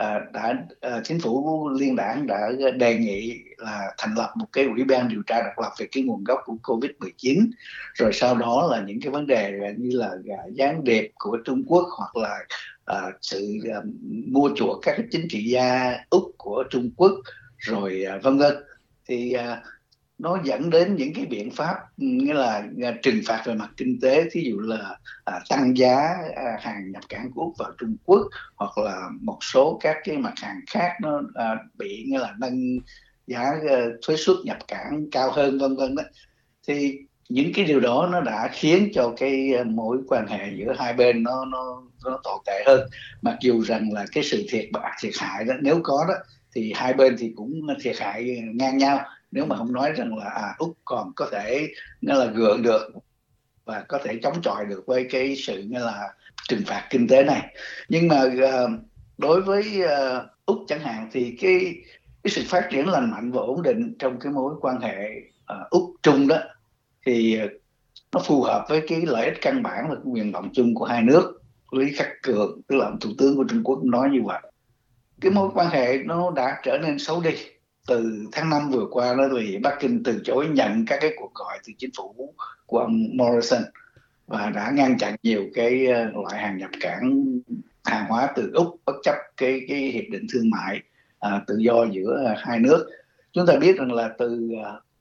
uh, 0.00 0.32
đã 0.32 0.54
uh, 0.86 1.04
chính 1.04 1.20
phủ 1.20 1.68
liên 1.68 1.96
đảng 1.96 2.26
đã 2.26 2.50
đề 2.76 2.96
nghị 2.96 3.38
là 3.58 3.94
thành 3.98 4.14
lập 4.14 4.32
một 4.36 4.46
cái 4.52 4.64
ủy 4.64 4.84
ban 4.84 5.08
điều 5.08 5.22
tra 5.26 5.42
độc 5.42 5.58
lập 5.62 5.72
về 5.78 5.86
cái 5.92 6.02
nguồn 6.02 6.24
gốc 6.24 6.38
của 6.44 6.56
covid 6.62 6.90
19 6.98 7.50
rồi 7.94 8.12
sau 8.12 8.34
đó 8.36 8.68
là 8.70 8.80
những 8.86 9.00
cái 9.00 9.10
vấn 9.10 9.26
đề 9.26 9.74
như 9.78 9.98
là 9.98 10.10
gián 10.52 10.84
điệp 10.84 11.12
của 11.18 11.38
Trung 11.44 11.62
Quốc 11.66 11.88
hoặc 11.98 12.16
là 12.16 12.38
uh, 12.92 13.14
sự 13.22 13.58
uh, 13.78 13.84
mua 14.26 14.50
chuộc 14.56 14.78
các 14.82 14.96
chính 15.10 15.26
trị 15.30 15.44
gia 15.44 15.98
úc 16.10 16.34
của 16.38 16.64
Trung 16.70 16.90
Quốc 16.96 17.12
rồi 17.56 18.04
uh, 18.16 18.22
vân 18.22 18.38
vân. 18.38 18.54
Thì 19.08 19.34
uh, 19.36 19.58
nó 20.18 20.38
dẫn 20.44 20.70
đến 20.70 20.96
những 20.96 21.14
cái 21.14 21.26
biện 21.26 21.50
pháp 21.50 21.76
nghĩa 21.96 22.34
là 22.34 22.68
trừng 23.02 23.20
phạt 23.26 23.42
về 23.46 23.54
mặt 23.54 23.70
kinh 23.76 23.98
tế 24.02 24.28
thí 24.32 24.42
dụ 24.50 24.58
là 24.58 24.98
à, 25.24 25.40
tăng 25.48 25.76
giá 25.76 25.96
à, 26.36 26.56
hàng 26.60 26.92
nhập 26.92 27.02
cảng 27.08 27.30
của 27.34 27.42
úc 27.42 27.54
vào 27.58 27.72
trung 27.78 27.96
quốc 28.04 28.28
hoặc 28.56 28.78
là 28.78 29.08
một 29.20 29.38
số 29.40 29.78
các 29.82 29.96
cái 30.04 30.16
mặt 30.16 30.32
hàng 30.42 30.60
khác 30.70 30.92
nó 31.02 31.22
à, 31.34 31.56
bị 31.74 32.04
nghĩa 32.06 32.18
là 32.18 32.34
nâng 32.38 32.78
giá 33.26 33.40
à, 33.70 33.84
thuế 34.06 34.16
suất 34.16 34.36
nhập 34.44 34.58
cảng 34.68 35.04
cao 35.12 35.30
hơn 35.32 35.58
vân 35.58 35.76
vân 35.76 35.94
đó. 35.94 36.02
Thì 36.66 36.98
những 37.28 37.52
cái 37.54 37.64
điều 37.64 37.80
đó 37.80 38.08
nó 38.12 38.20
đã 38.20 38.48
khiến 38.52 38.90
cho 38.94 39.12
cái 39.16 39.52
ờ, 39.52 39.64
mối 39.64 39.98
quan 40.08 40.26
hệ 40.26 40.52
giữa 40.56 40.74
hai 40.78 40.92
bên 40.92 41.22
nó 41.22 41.44
nó 41.44 41.82
nó 42.04 42.20
tồi 42.24 42.38
tệ 42.46 42.64
hơn. 42.66 42.80
Mặc 43.22 43.36
dù 43.40 43.62
rằng 43.62 43.92
là 43.92 44.06
cái 44.12 44.24
sự 44.24 44.46
thiệt 44.48 44.68
bạc 44.72 44.92
thiệt 45.00 45.12
hại 45.18 45.44
đó 45.44 45.54
nếu 45.60 45.80
có 45.82 46.04
đó 46.08 46.14
thì 46.54 46.72
hai 46.76 46.94
bên 46.94 47.16
thì 47.18 47.32
cũng 47.36 47.66
thiệt 47.82 47.98
hại 47.98 48.42
ngang 48.54 48.78
nhau. 48.78 49.00
Nếu 49.30 49.46
mà 49.46 49.56
không 49.56 49.72
nói 49.72 49.92
rằng 49.92 50.16
là 50.16 50.30
à, 50.30 50.54
úc 50.58 50.76
còn 50.84 51.12
có 51.16 51.28
thể 51.32 51.68
nó 52.02 52.14
là 52.14 52.26
gượng 52.26 52.62
được 52.62 52.90
và 53.64 53.84
có 53.88 53.98
thể 54.04 54.18
chống 54.22 54.42
chọi 54.42 54.64
được 54.64 54.84
với 54.86 55.06
cái 55.10 55.36
sự 55.36 55.62
như 55.62 55.78
là 55.78 56.08
trừng 56.48 56.62
phạt 56.66 56.86
kinh 56.90 57.08
tế 57.08 57.24
này. 57.24 57.54
Nhưng 57.88 58.08
mà 58.08 58.22
uh, 58.22 58.70
đối 59.18 59.42
với 59.42 59.82
uh, 59.84 60.22
úc 60.46 60.58
chẳng 60.68 60.80
hạn 60.80 61.08
thì 61.12 61.36
cái 61.40 61.74
cái 62.22 62.30
sự 62.30 62.42
phát 62.46 62.68
triển 62.70 62.88
lành 62.88 63.10
mạnh 63.10 63.32
và 63.32 63.40
ổn 63.40 63.62
định 63.62 63.94
trong 63.98 64.18
cái 64.20 64.32
mối 64.32 64.54
quan 64.60 64.80
hệ 64.80 64.96
uh, 65.52 65.70
úc 65.70 65.94
trung 66.02 66.28
đó 66.28 66.36
thì 67.08 67.38
ờ, 67.38 67.48
nó 68.12 68.20
phù 68.26 68.42
hợp 68.42 68.66
với 68.68 68.82
cái 68.88 69.00
lợi 69.06 69.24
ích 69.24 69.38
căn 69.40 69.62
bản 69.62 69.86
và 69.88 69.96
nguyện 70.04 70.32
vọng 70.32 70.50
chung 70.52 70.74
của 70.74 70.84
hai 70.84 71.02
nước. 71.02 71.42
Lý 71.72 71.92
Khắc 71.96 72.08
Cường 72.22 72.60
tức 72.68 72.76
là 72.76 72.86
ông 72.86 73.00
thủ 73.00 73.10
tướng 73.18 73.36
của 73.36 73.44
Trung 73.48 73.64
Quốc 73.64 73.84
nói 73.84 74.08
như 74.10 74.22
vậy. 74.24 74.42
Cái 75.20 75.32
mối 75.32 75.50
quan 75.54 75.68
hệ 75.70 75.98
nó 76.04 76.30
đã 76.30 76.60
trở 76.64 76.78
nên 76.78 76.98
xấu 76.98 77.20
đi. 77.20 77.30
Từ 77.86 78.26
tháng 78.32 78.50
5 78.50 78.70
vừa 78.70 78.86
qua 78.90 79.14
đó 79.14 79.24
thì 79.38 79.58
Bắc 79.58 79.76
Kinh 79.80 80.02
từ 80.02 80.20
chối 80.24 80.48
nhận 80.48 80.84
các 80.86 80.98
cái 81.00 81.10
cuộc 81.16 81.34
gọi 81.34 81.58
từ 81.66 81.72
chính 81.78 81.90
phủ 81.96 82.34
của 82.66 82.78
ông 82.78 83.16
Morrison 83.16 83.62
và 84.26 84.50
đã 84.50 84.70
ngăn 84.74 84.98
chặn 84.98 85.16
nhiều 85.22 85.44
cái 85.54 85.86
ờ, 85.86 86.04
loại 86.04 86.42
hàng 86.42 86.58
nhập 86.58 86.70
cảng 86.80 87.24
hàng 87.84 88.04
hóa 88.08 88.32
từ 88.36 88.50
úc 88.54 88.76
bất 88.86 88.96
chấp 89.02 89.14
cái 89.36 89.60
cái 89.68 89.78
hiệp 89.78 90.04
định 90.10 90.26
thương 90.32 90.50
mại 90.50 90.80
à, 91.18 91.42
tự 91.46 91.56
do 91.58 91.84
giữa 91.92 92.34
hai 92.38 92.58
nước. 92.58 92.86
Chúng 93.32 93.46
ta 93.46 93.56
biết 93.56 93.76
rằng 93.76 93.92
là 93.92 94.10
từ 94.18 94.50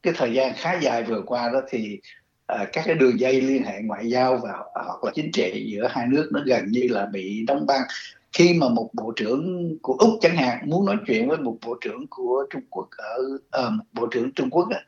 cái 0.07 0.13
thời 0.17 0.33
gian 0.33 0.53
khá 0.55 0.73
dài 0.73 1.03
vừa 1.03 1.21
qua 1.25 1.49
đó 1.49 1.61
thì 1.69 1.99
uh, 2.53 2.67
các 2.73 2.83
cái 2.85 2.95
đường 2.95 3.19
dây 3.19 3.41
liên 3.41 3.63
hệ 3.63 3.81
ngoại 3.81 4.09
giao 4.09 4.37
và 4.37 4.51
ờ, 4.73 4.83
hoặc 4.83 5.03
là 5.03 5.11
chính 5.15 5.31
trị 5.31 5.65
giữa 5.71 5.87
hai 5.91 6.07
nước 6.07 6.29
nó 6.33 6.41
gần 6.45 6.67
như 6.71 6.87
là 6.89 7.05
bị 7.05 7.45
đóng 7.47 7.65
băng. 7.65 7.81
Khi 8.33 8.53
mà 8.53 8.69
một 8.69 8.89
bộ 8.93 9.13
trưởng 9.15 9.77
của 9.81 9.93
úc 9.93 10.09
chẳng 10.21 10.35
hạn 10.35 10.69
muốn 10.69 10.85
nói 10.85 10.95
chuyện 11.07 11.27
với 11.29 11.37
một 11.37 11.57
bộ 11.65 11.77
trưởng 11.81 12.05
của 12.09 12.45
trung 12.49 12.61
quốc 12.69 12.87
ở 12.97 13.17
uh, 13.67 13.73
bộ 13.93 14.07
trưởng 14.11 14.31
trung 14.31 14.49
quốc 14.49 14.67
á, 14.71 14.79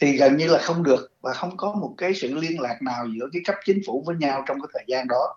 thì 0.00 0.16
gần 0.16 0.36
như 0.36 0.48
là 0.48 0.58
không 0.58 0.82
được 0.82 1.12
và 1.20 1.32
không 1.32 1.56
có 1.56 1.72
một 1.72 1.94
cái 1.98 2.14
sự 2.14 2.34
liên 2.34 2.60
lạc 2.60 2.82
nào 2.82 3.06
giữa 3.18 3.28
cái 3.32 3.42
cấp 3.46 3.56
chính 3.64 3.80
phủ 3.86 4.02
với 4.06 4.16
nhau 4.16 4.44
trong 4.48 4.60
cái 4.60 4.68
thời 4.72 4.84
gian 4.86 5.08
đó. 5.08 5.36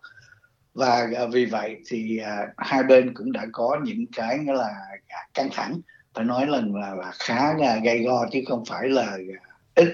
Và 0.73 1.07
uh, 1.23 1.33
vì 1.33 1.45
vậy 1.45 1.77
thì 1.87 2.19
uh, 2.21 2.49
hai 2.57 2.83
bên 2.83 3.13
cũng 3.13 3.31
đã 3.31 3.45
có 3.51 3.77
những 3.83 4.05
cái 4.15 4.37
nghĩa 4.39 4.53
là 4.53 4.73
à, 5.07 5.19
căng 5.33 5.49
thẳng 5.51 5.81
phải 6.15 6.25
nói 6.25 6.47
là 6.47 6.61
là, 6.73 6.95
là 6.95 7.11
khá 7.19 7.53
là 7.57 7.79
gay 7.83 7.99
go 7.99 8.25
chứ 8.31 8.41
không 8.47 8.65
phải 8.65 8.89
là 8.89 9.17
ít. 9.75 9.87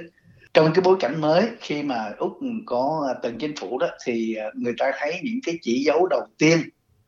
Trong 0.53 0.71
cái 0.73 0.81
bối 0.81 0.97
cảnh 0.99 1.21
mới 1.21 1.49
khi 1.59 1.83
mà 1.83 2.11
úc 2.17 2.39
có 2.65 3.13
từng 3.23 3.37
chính 3.37 3.55
phủ 3.55 3.79
đó 3.79 3.87
thì 4.05 4.35
à, 4.35 4.45
người 4.53 4.73
ta 4.77 4.91
thấy 4.99 5.19
những 5.23 5.39
cái 5.45 5.59
chỉ 5.61 5.83
dấu 5.83 6.07
đầu 6.09 6.21
tiên 6.37 6.59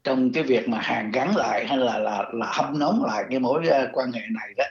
trong 0.04 0.32
cái 0.34 0.44
việc 0.44 0.70
mà 0.70 0.80
hàn 0.82 1.12
gắn 1.12 1.36
lại 1.36 1.68
hay 1.68 1.78
là 1.78 2.00
là 2.00 2.24
là 2.34 2.52
hâm 2.54 2.80
nóng 2.80 3.06
lại 3.06 3.24
cái 3.30 3.40
mối 3.40 3.68
à, 3.68 3.88
quan 3.94 4.12
hệ 4.12 4.22
này 4.32 4.54
đó 4.58 4.64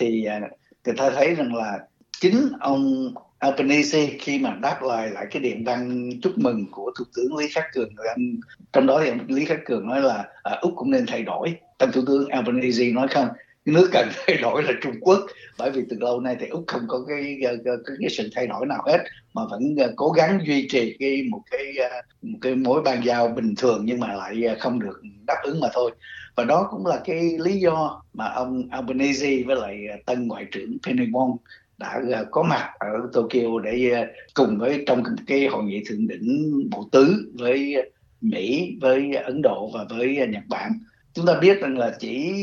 thì 0.00 0.24
à, 0.24 0.40
người 0.84 0.94
ta 0.96 1.10
thấy 1.10 1.34
rằng 1.34 1.54
là 1.54 1.78
chính 2.20 2.52
ông 2.60 3.14
Albanese 3.38 4.06
khi 4.20 4.38
mà 4.38 4.54
đáp 4.62 4.82
lời 4.82 5.10
lại 5.10 5.26
cái 5.30 5.42
điện 5.42 5.64
đăng 5.64 6.10
chúc 6.22 6.32
mừng 6.38 6.66
của 6.70 6.92
thủ 6.98 7.04
tướng 7.16 7.36
Lý 7.36 7.48
Khắc 7.48 7.64
Cường 7.72 7.94
anh 8.14 8.40
trong 8.72 8.86
đó 8.86 9.00
thì 9.04 9.08
ông 9.08 9.18
Lý 9.28 9.44
Khắc 9.44 9.58
Cường 9.64 9.86
nói 9.86 10.02
là 10.02 10.24
à, 10.42 10.58
úc 10.60 10.72
cũng 10.76 10.90
nên 10.90 11.06
thay 11.06 11.22
đổi. 11.22 11.54
Tân 11.78 11.92
thủ 11.92 12.02
tướng 12.06 12.28
Albanese 12.28 12.90
nói 12.92 13.08
không 13.08 13.28
nước 13.64 13.88
cần 13.92 14.08
thay 14.26 14.36
đổi 14.36 14.62
là 14.62 14.72
Trung 14.82 14.94
Quốc 15.00 15.26
bởi 15.58 15.70
vì 15.70 15.82
từ 15.90 15.96
lâu 16.00 16.20
nay 16.20 16.36
thì 16.40 16.46
úc 16.46 16.64
không 16.66 16.82
có 16.88 17.04
cái 17.08 17.38
cái, 17.42 17.56
cái, 17.64 17.74
cái 18.00 18.10
sự 18.10 18.28
thay 18.34 18.46
đổi 18.46 18.66
nào 18.66 18.82
hết 18.86 18.98
mà 19.34 19.42
vẫn 19.50 19.76
à, 19.78 19.86
cố 19.96 20.10
gắng 20.10 20.40
duy 20.46 20.68
trì 20.68 20.96
cái 20.98 21.22
một 21.30 21.40
cái 21.50 21.76
à, 21.90 22.02
một 22.22 22.38
cái 22.40 22.54
mối 22.54 22.82
bàn 22.82 23.00
giao 23.04 23.28
bình 23.28 23.54
thường 23.54 23.82
nhưng 23.84 24.00
mà 24.00 24.14
lại 24.14 24.46
à, 24.48 24.54
không 24.58 24.80
được 24.80 25.00
đáp 25.26 25.40
ứng 25.42 25.60
mà 25.60 25.68
thôi 25.72 25.90
và 26.36 26.44
đó 26.44 26.68
cũng 26.70 26.86
là 26.86 27.00
cái 27.04 27.38
lý 27.38 27.58
do 27.58 28.02
mà 28.14 28.28
ông 28.28 28.68
Albanese 28.70 29.42
với 29.46 29.56
lại 29.56 29.78
tân 30.06 30.28
ngoại 30.28 30.46
trưởng 30.50 30.76
Penny 30.86 31.06
Wong 31.06 31.36
đã 31.78 32.24
có 32.30 32.42
mặt 32.42 32.70
ở 32.78 32.88
Tokyo 33.12 33.60
để 33.64 34.06
cùng 34.34 34.58
với 34.58 34.84
trong 34.86 35.04
cái 35.26 35.46
hội 35.46 35.64
nghị 35.64 35.82
thượng 35.86 36.08
đỉnh 36.08 36.52
bộ 36.70 36.88
tứ 36.92 37.32
với 37.34 37.90
Mỹ, 38.20 38.76
với 38.80 39.14
Ấn 39.14 39.42
Độ 39.42 39.70
và 39.74 39.84
với 39.90 40.26
Nhật 40.28 40.42
Bản. 40.48 40.72
Chúng 41.14 41.26
ta 41.26 41.38
biết 41.40 41.60
rằng 41.60 41.78
là 41.78 41.92
chỉ 41.98 42.34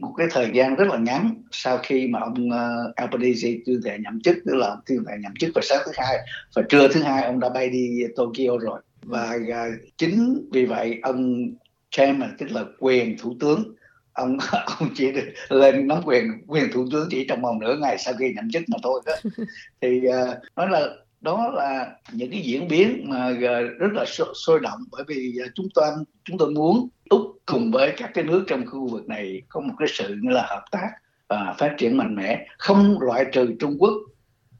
một 0.00 0.14
cái 0.16 0.26
thời 0.30 0.50
gian 0.54 0.74
rất 0.74 0.88
là 0.88 0.98
ngắn 0.98 1.42
sau 1.50 1.78
khi 1.82 2.06
mà 2.06 2.20
ông 2.20 2.48
uh, 2.48 2.94
Albanese 2.96 3.48
tuyên 3.66 3.80
thệ 3.84 3.98
nhậm 3.98 4.20
chức, 4.20 4.36
tức 4.46 4.54
là 4.54 4.76
tuyên 4.86 5.04
thệ 5.08 5.12
nhậm 5.20 5.32
chức 5.38 5.50
vào 5.54 5.62
sáng 5.62 5.82
thứ 5.86 5.92
hai 5.96 6.18
và 6.54 6.62
trưa 6.68 6.88
thứ 6.88 7.02
hai 7.02 7.24
ông 7.24 7.40
đã 7.40 7.48
bay 7.48 7.70
đi 7.70 8.00
Tokyo 8.16 8.58
rồi. 8.60 8.80
Và 9.02 9.38
uh, 9.48 9.80
chính 9.96 10.48
vì 10.52 10.66
vậy 10.66 10.98
ông 11.02 11.50
chairman 11.90 12.36
tức 12.38 12.46
là 12.50 12.64
quyền 12.78 13.18
thủ 13.18 13.36
tướng 13.40 13.74
ông 14.12 14.38
ông 14.78 14.88
chỉ 14.94 15.12
được 15.12 15.32
lên 15.48 15.88
nắm 15.88 15.98
quyền 16.04 16.24
quyền 16.46 16.72
thủ 16.72 16.86
tướng 16.92 17.08
chỉ 17.10 17.24
trong 17.28 17.42
vòng 17.42 17.58
nửa 17.58 17.76
ngày 17.76 17.98
sau 17.98 18.14
khi 18.18 18.32
nhậm 18.36 18.50
chức 18.50 18.62
mà 18.68 18.78
thôi 18.82 19.00
đó. 19.06 19.12
Thì 19.80 20.00
uh, 20.08 20.38
nói 20.56 20.68
là 20.70 20.88
đó 21.24 21.50
là 21.54 21.96
những 22.12 22.30
cái 22.30 22.40
diễn 22.40 22.68
biến 22.68 23.04
mà 23.08 23.30
rất 23.78 23.92
là 23.92 24.04
sôi 24.34 24.60
động 24.60 24.80
bởi 24.90 25.04
vì 25.08 25.38
à, 25.44 25.46
chúng 25.54 25.66
ta 25.74 25.82
chúng 26.24 26.38
tôi 26.38 26.50
muốn 26.50 26.88
úc 27.08 27.20
cùng 27.46 27.70
với 27.70 27.94
các 27.96 28.10
cái 28.14 28.24
nước 28.24 28.44
trong 28.46 28.66
khu 28.66 28.86
vực 28.86 29.08
này 29.08 29.42
có 29.48 29.60
một 29.60 29.74
cái 29.78 29.88
sự 29.88 30.16
như 30.22 30.30
là 30.30 30.46
hợp 30.48 30.64
tác 30.70 30.88
và 31.28 31.54
phát 31.58 31.74
triển 31.78 31.96
mạnh 31.96 32.14
mẽ 32.14 32.46
không 32.58 33.00
loại 33.00 33.24
trừ 33.32 33.54
trung 33.60 33.76
quốc. 33.78 33.92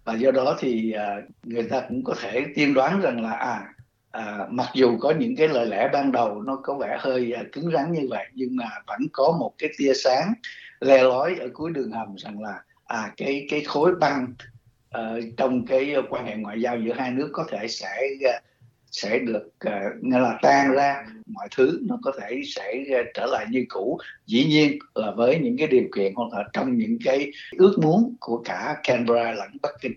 Và 0.05 0.15
do 0.15 0.31
đó 0.31 0.57
thì 0.59 0.93
à, 0.93 1.17
người 1.43 1.63
ta 1.63 1.83
cũng 1.89 2.05
có 2.05 2.15
thể 2.21 2.45
tiên 2.55 2.75
đoán 2.75 3.01
rằng 3.01 3.23
là 3.23 3.33
à 3.33 3.75
à, 4.15 4.47
mặc 4.51 4.69
dù 4.75 4.99
có 4.99 5.11
những 5.19 5.37
cái 5.37 5.49
lời 5.49 5.67
lẽ 5.67 5.89
ban 5.93 6.13
đầu 6.13 6.43
nó 6.43 6.57
có 6.63 6.75
vẻ 6.75 6.97
hơi 7.01 7.33
à, 7.33 7.43
cứng 7.53 7.71
rắn 7.71 7.93
như 7.93 8.07
vậy 8.11 8.27
nhưng 8.35 8.57
mà 8.57 8.65
vẫn 8.87 9.01
có 9.13 9.37
một 9.41 9.55
cái 9.59 9.71
tia 9.79 9.93
sáng 9.95 10.33
le 10.81 11.03
lói 11.03 11.37
ở 11.41 11.49
cuối 11.53 11.71
đường 11.71 11.91
hầm 11.91 12.17
rằng 12.17 12.43
là 12.43 12.63
à 12.85 13.13
cái 13.17 13.47
cái 13.51 13.61
khối 13.61 13.95
băng 13.95 14.35
Ờ, 14.95 15.21
trong 15.37 15.67
cái 15.67 15.95
quan 16.11 16.27
hệ 16.27 16.37
ngoại 16.37 16.61
giao 16.61 16.79
giữa 16.79 16.93
hai 16.93 17.11
nước 17.11 17.29
có 17.33 17.45
thể 17.51 17.69
sẽ 17.69 18.09
uh, 18.15 18.43
sẽ 18.91 19.19
được 19.19 19.47
uh, 19.67 20.03
nghĩa 20.03 20.19
là 20.19 20.39
tan 20.43 20.73
ra 20.73 21.07
mọi 21.27 21.49
thứ 21.57 21.81
nó 21.83 21.99
có 22.03 22.13
thể 22.21 22.43
sẽ 22.47 22.85
uh, 23.01 23.07
trở 23.15 23.27
lại 23.27 23.47
như 23.51 23.65
cũ. 23.69 23.99
Dĩ 24.27 24.45
nhiên 24.45 24.79
là 24.95 25.11
với 25.11 25.39
những 25.39 25.57
cái 25.59 25.69
điều 25.69 25.85
kiện 25.97 26.13
hoặc 26.15 26.33
là 26.33 26.45
trong 26.53 26.79
những 26.79 26.99
cái 27.05 27.31
ước 27.59 27.79
muốn 27.83 28.17
của 28.21 28.43
cả 28.45 28.77
Canberra 28.83 29.33
lẫn 29.33 29.51
Bắc 29.63 29.73
Kinh 29.81 29.95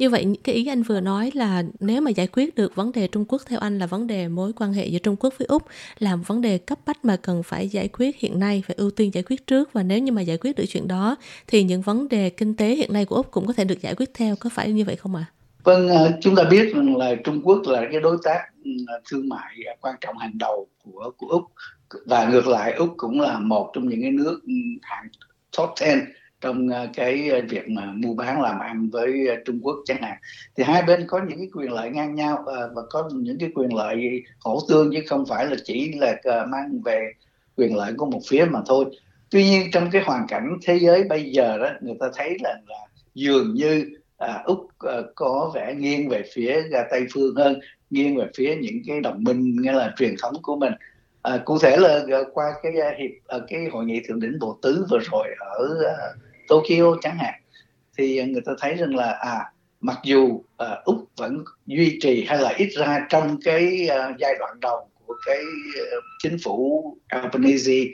như 0.00 0.10
vậy 0.10 0.26
cái 0.44 0.54
ý 0.54 0.66
anh 0.66 0.82
vừa 0.82 1.00
nói 1.00 1.30
là 1.34 1.62
nếu 1.80 2.00
mà 2.00 2.10
giải 2.10 2.26
quyết 2.26 2.54
được 2.54 2.74
vấn 2.74 2.92
đề 2.92 3.06
Trung 3.06 3.24
Quốc 3.28 3.42
theo 3.46 3.58
anh 3.58 3.78
là 3.78 3.86
vấn 3.86 4.06
đề 4.06 4.28
mối 4.28 4.52
quan 4.56 4.72
hệ 4.72 4.86
giữa 4.86 4.98
Trung 4.98 5.16
Quốc 5.16 5.34
với 5.38 5.46
Úc 5.46 5.62
là 5.98 6.16
một 6.16 6.22
vấn 6.26 6.40
đề 6.40 6.58
cấp 6.58 6.78
bách 6.86 7.04
mà 7.04 7.16
cần 7.16 7.42
phải 7.42 7.68
giải 7.68 7.88
quyết 7.88 8.16
hiện 8.18 8.38
nay 8.38 8.62
phải 8.66 8.76
ưu 8.76 8.90
tiên 8.90 9.14
giải 9.14 9.22
quyết 9.22 9.46
trước 9.46 9.72
và 9.72 9.82
nếu 9.82 9.98
như 9.98 10.12
mà 10.12 10.22
giải 10.22 10.38
quyết 10.40 10.56
được 10.56 10.64
chuyện 10.68 10.88
đó 10.88 11.16
thì 11.46 11.62
những 11.62 11.82
vấn 11.82 12.08
đề 12.08 12.30
kinh 12.30 12.54
tế 12.54 12.74
hiện 12.74 12.92
nay 12.92 13.04
của 13.04 13.16
Úc 13.16 13.30
cũng 13.30 13.46
có 13.46 13.52
thể 13.52 13.64
được 13.64 13.80
giải 13.80 13.94
quyết 13.94 14.14
theo 14.14 14.36
có 14.36 14.50
phải 14.52 14.72
như 14.72 14.84
vậy 14.84 14.96
không 14.96 15.14
ạ? 15.14 15.24
À? 15.28 15.32
Vâng, 15.64 15.88
ờ, 15.88 16.12
chúng 16.20 16.36
ta 16.36 16.42
biết 16.50 16.74
rằng 16.74 16.96
là 16.96 17.14
Trung 17.24 17.40
Quốc 17.44 17.62
là 17.66 17.82
cái 17.92 18.00
đối 18.00 18.16
tác 18.22 18.40
ừ, 18.64 18.70
thương 19.10 19.28
mại 19.28 19.56
quan 19.80 19.94
trọng 20.00 20.18
hàng 20.18 20.38
đầu 20.38 20.66
của 20.84 21.10
của 21.16 21.26
Úc 21.26 21.42
và 22.06 22.28
ngược 22.28 22.46
lại 22.46 22.72
Úc 22.72 22.94
cũng 22.96 23.20
là 23.20 23.38
một 23.38 23.70
trong 23.74 23.88
những 23.88 24.02
cái 24.02 24.10
nước 24.10 24.40
ừ, 24.46 24.52
hàng 24.82 25.08
top 25.56 25.70
10 25.80 25.88
trong 26.40 26.68
ờ, 26.68 26.88
cái 26.94 27.28
ờ, 27.28 27.40
việc 27.48 27.68
mà 27.68 27.92
mua 27.94 28.14
bán 28.14 28.42
làm 28.42 28.58
ăn 28.58 28.90
với 28.90 29.26
ờ, 29.28 29.34
Trung 29.44 29.60
Quốc 29.62 29.76
chẳng 29.84 30.02
hạn 30.02 30.16
thì 30.56 30.64
hai 30.64 30.82
bên 30.82 31.06
có 31.06 31.20
những 31.28 31.38
cái 31.38 31.48
quyền 31.54 31.72
lợi 31.72 31.90
ngang 31.90 32.14
nhau 32.14 32.44
và 32.74 32.82
có 32.90 33.08
những 33.12 33.38
cái 33.38 33.50
quyền 33.54 33.74
lợi 33.74 34.22
hỗ 34.40 34.58
tương 34.68 34.90
chứ 34.92 35.00
không 35.08 35.26
phải 35.26 35.46
là 35.46 35.56
chỉ 35.64 35.92
là 35.92 36.46
mang 36.48 36.80
về 36.84 37.12
quyền 37.56 37.76
lợi 37.76 37.92
của 37.96 38.06
một 38.06 38.20
phía 38.28 38.44
mà 38.44 38.60
thôi. 38.66 38.84
Tuy 39.30 39.44
nhiên 39.44 39.70
trong 39.72 39.90
cái 39.90 40.02
hoàn 40.02 40.26
cảnh 40.28 40.56
thế 40.66 40.78
giới 40.78 41.04
bây 41.04 41.30
giờ 41.30 41.58
đó 41.58 41.68
người 41.80 41.96
ta 42.00 42.06
thấy 42.14 42.36
là, 42.42 42.54
là 42.68 42.78
dường 43.14 43.54
như 43.54 43.84
à, 44.18 44.42
úc 44.44 44.68
à, 44.78 44.96
có 45.14 45.52
vẻ 45.54 45.74
nghiêng 45.74 46.08
về 46.08 46.22
phía 46.34 46.62
à, 46.72 46.84
tây 46.90 47.06
phương 47.12 47.34
hơn 47.34 47.60
nghiêng 47.90 48.16
về 48.16 48.26
phía 48.36 48.56
những 48.60 48.82
cái 48.86 49.00
đồng 49.00 49.24
minh 49.24 49.56
nghĩa 49.62 49.72
là 49.72 49.94
truyền 49.96 50.14
thống 50.22 50.34
của 50.42 50.56
mình. 50.56 50.72
À, 51.22 51.38
cụ 51.44 51.58
thể 51.58 51.76
là 51.76 52.04
qua 52.32 52.52
cái 52.62 52.72
hiệp 52.98 53.40
cái 53.48 53.68
hội 53.72 53.84
nghị 53.84 54.00
thượng 54.08 54.20
đỉnh 54.20 54.38
bộ 54.40 54.58
tứ 54.62 54.86
vừa 54.90 54.98
rồi 54.98 55.28
ở 55.40 55.68
Tokyo 56.50 56.96
chẳng 57.00 57.18
hạn 57.18 57.34
thì 57.98 58.24
người 58.24 58.42
ta 58.46 58.52
thấy 58.58 58.74
rằng 58.74 58.94
là 58.94 59.12
à 59.12 59.52
mặc 59.80 59.98
dù 60.04 60.24
uh, 60.26 60.84
úc 60.84 61.08
vẫn 61.16 61.44
duy 61.66 61.98
trì 62.02 62.24
hay 62.24 62.38
là 62.38 62.54
ít 62.56 62.68
ra 62.78 63.06
trong 63.08 63.38
cái 63.44 63.88
uh, 63.88 64.18
giai 64.18 64.34
đoạn 64.38 64.60
đầu 64.60 64.88
của 65.06 65.14
cái 65.26 65.38
uh, 65.38 66.04
chính 66.22 66.36
phủ 66.44 66.84
Albanese 67.08 67.84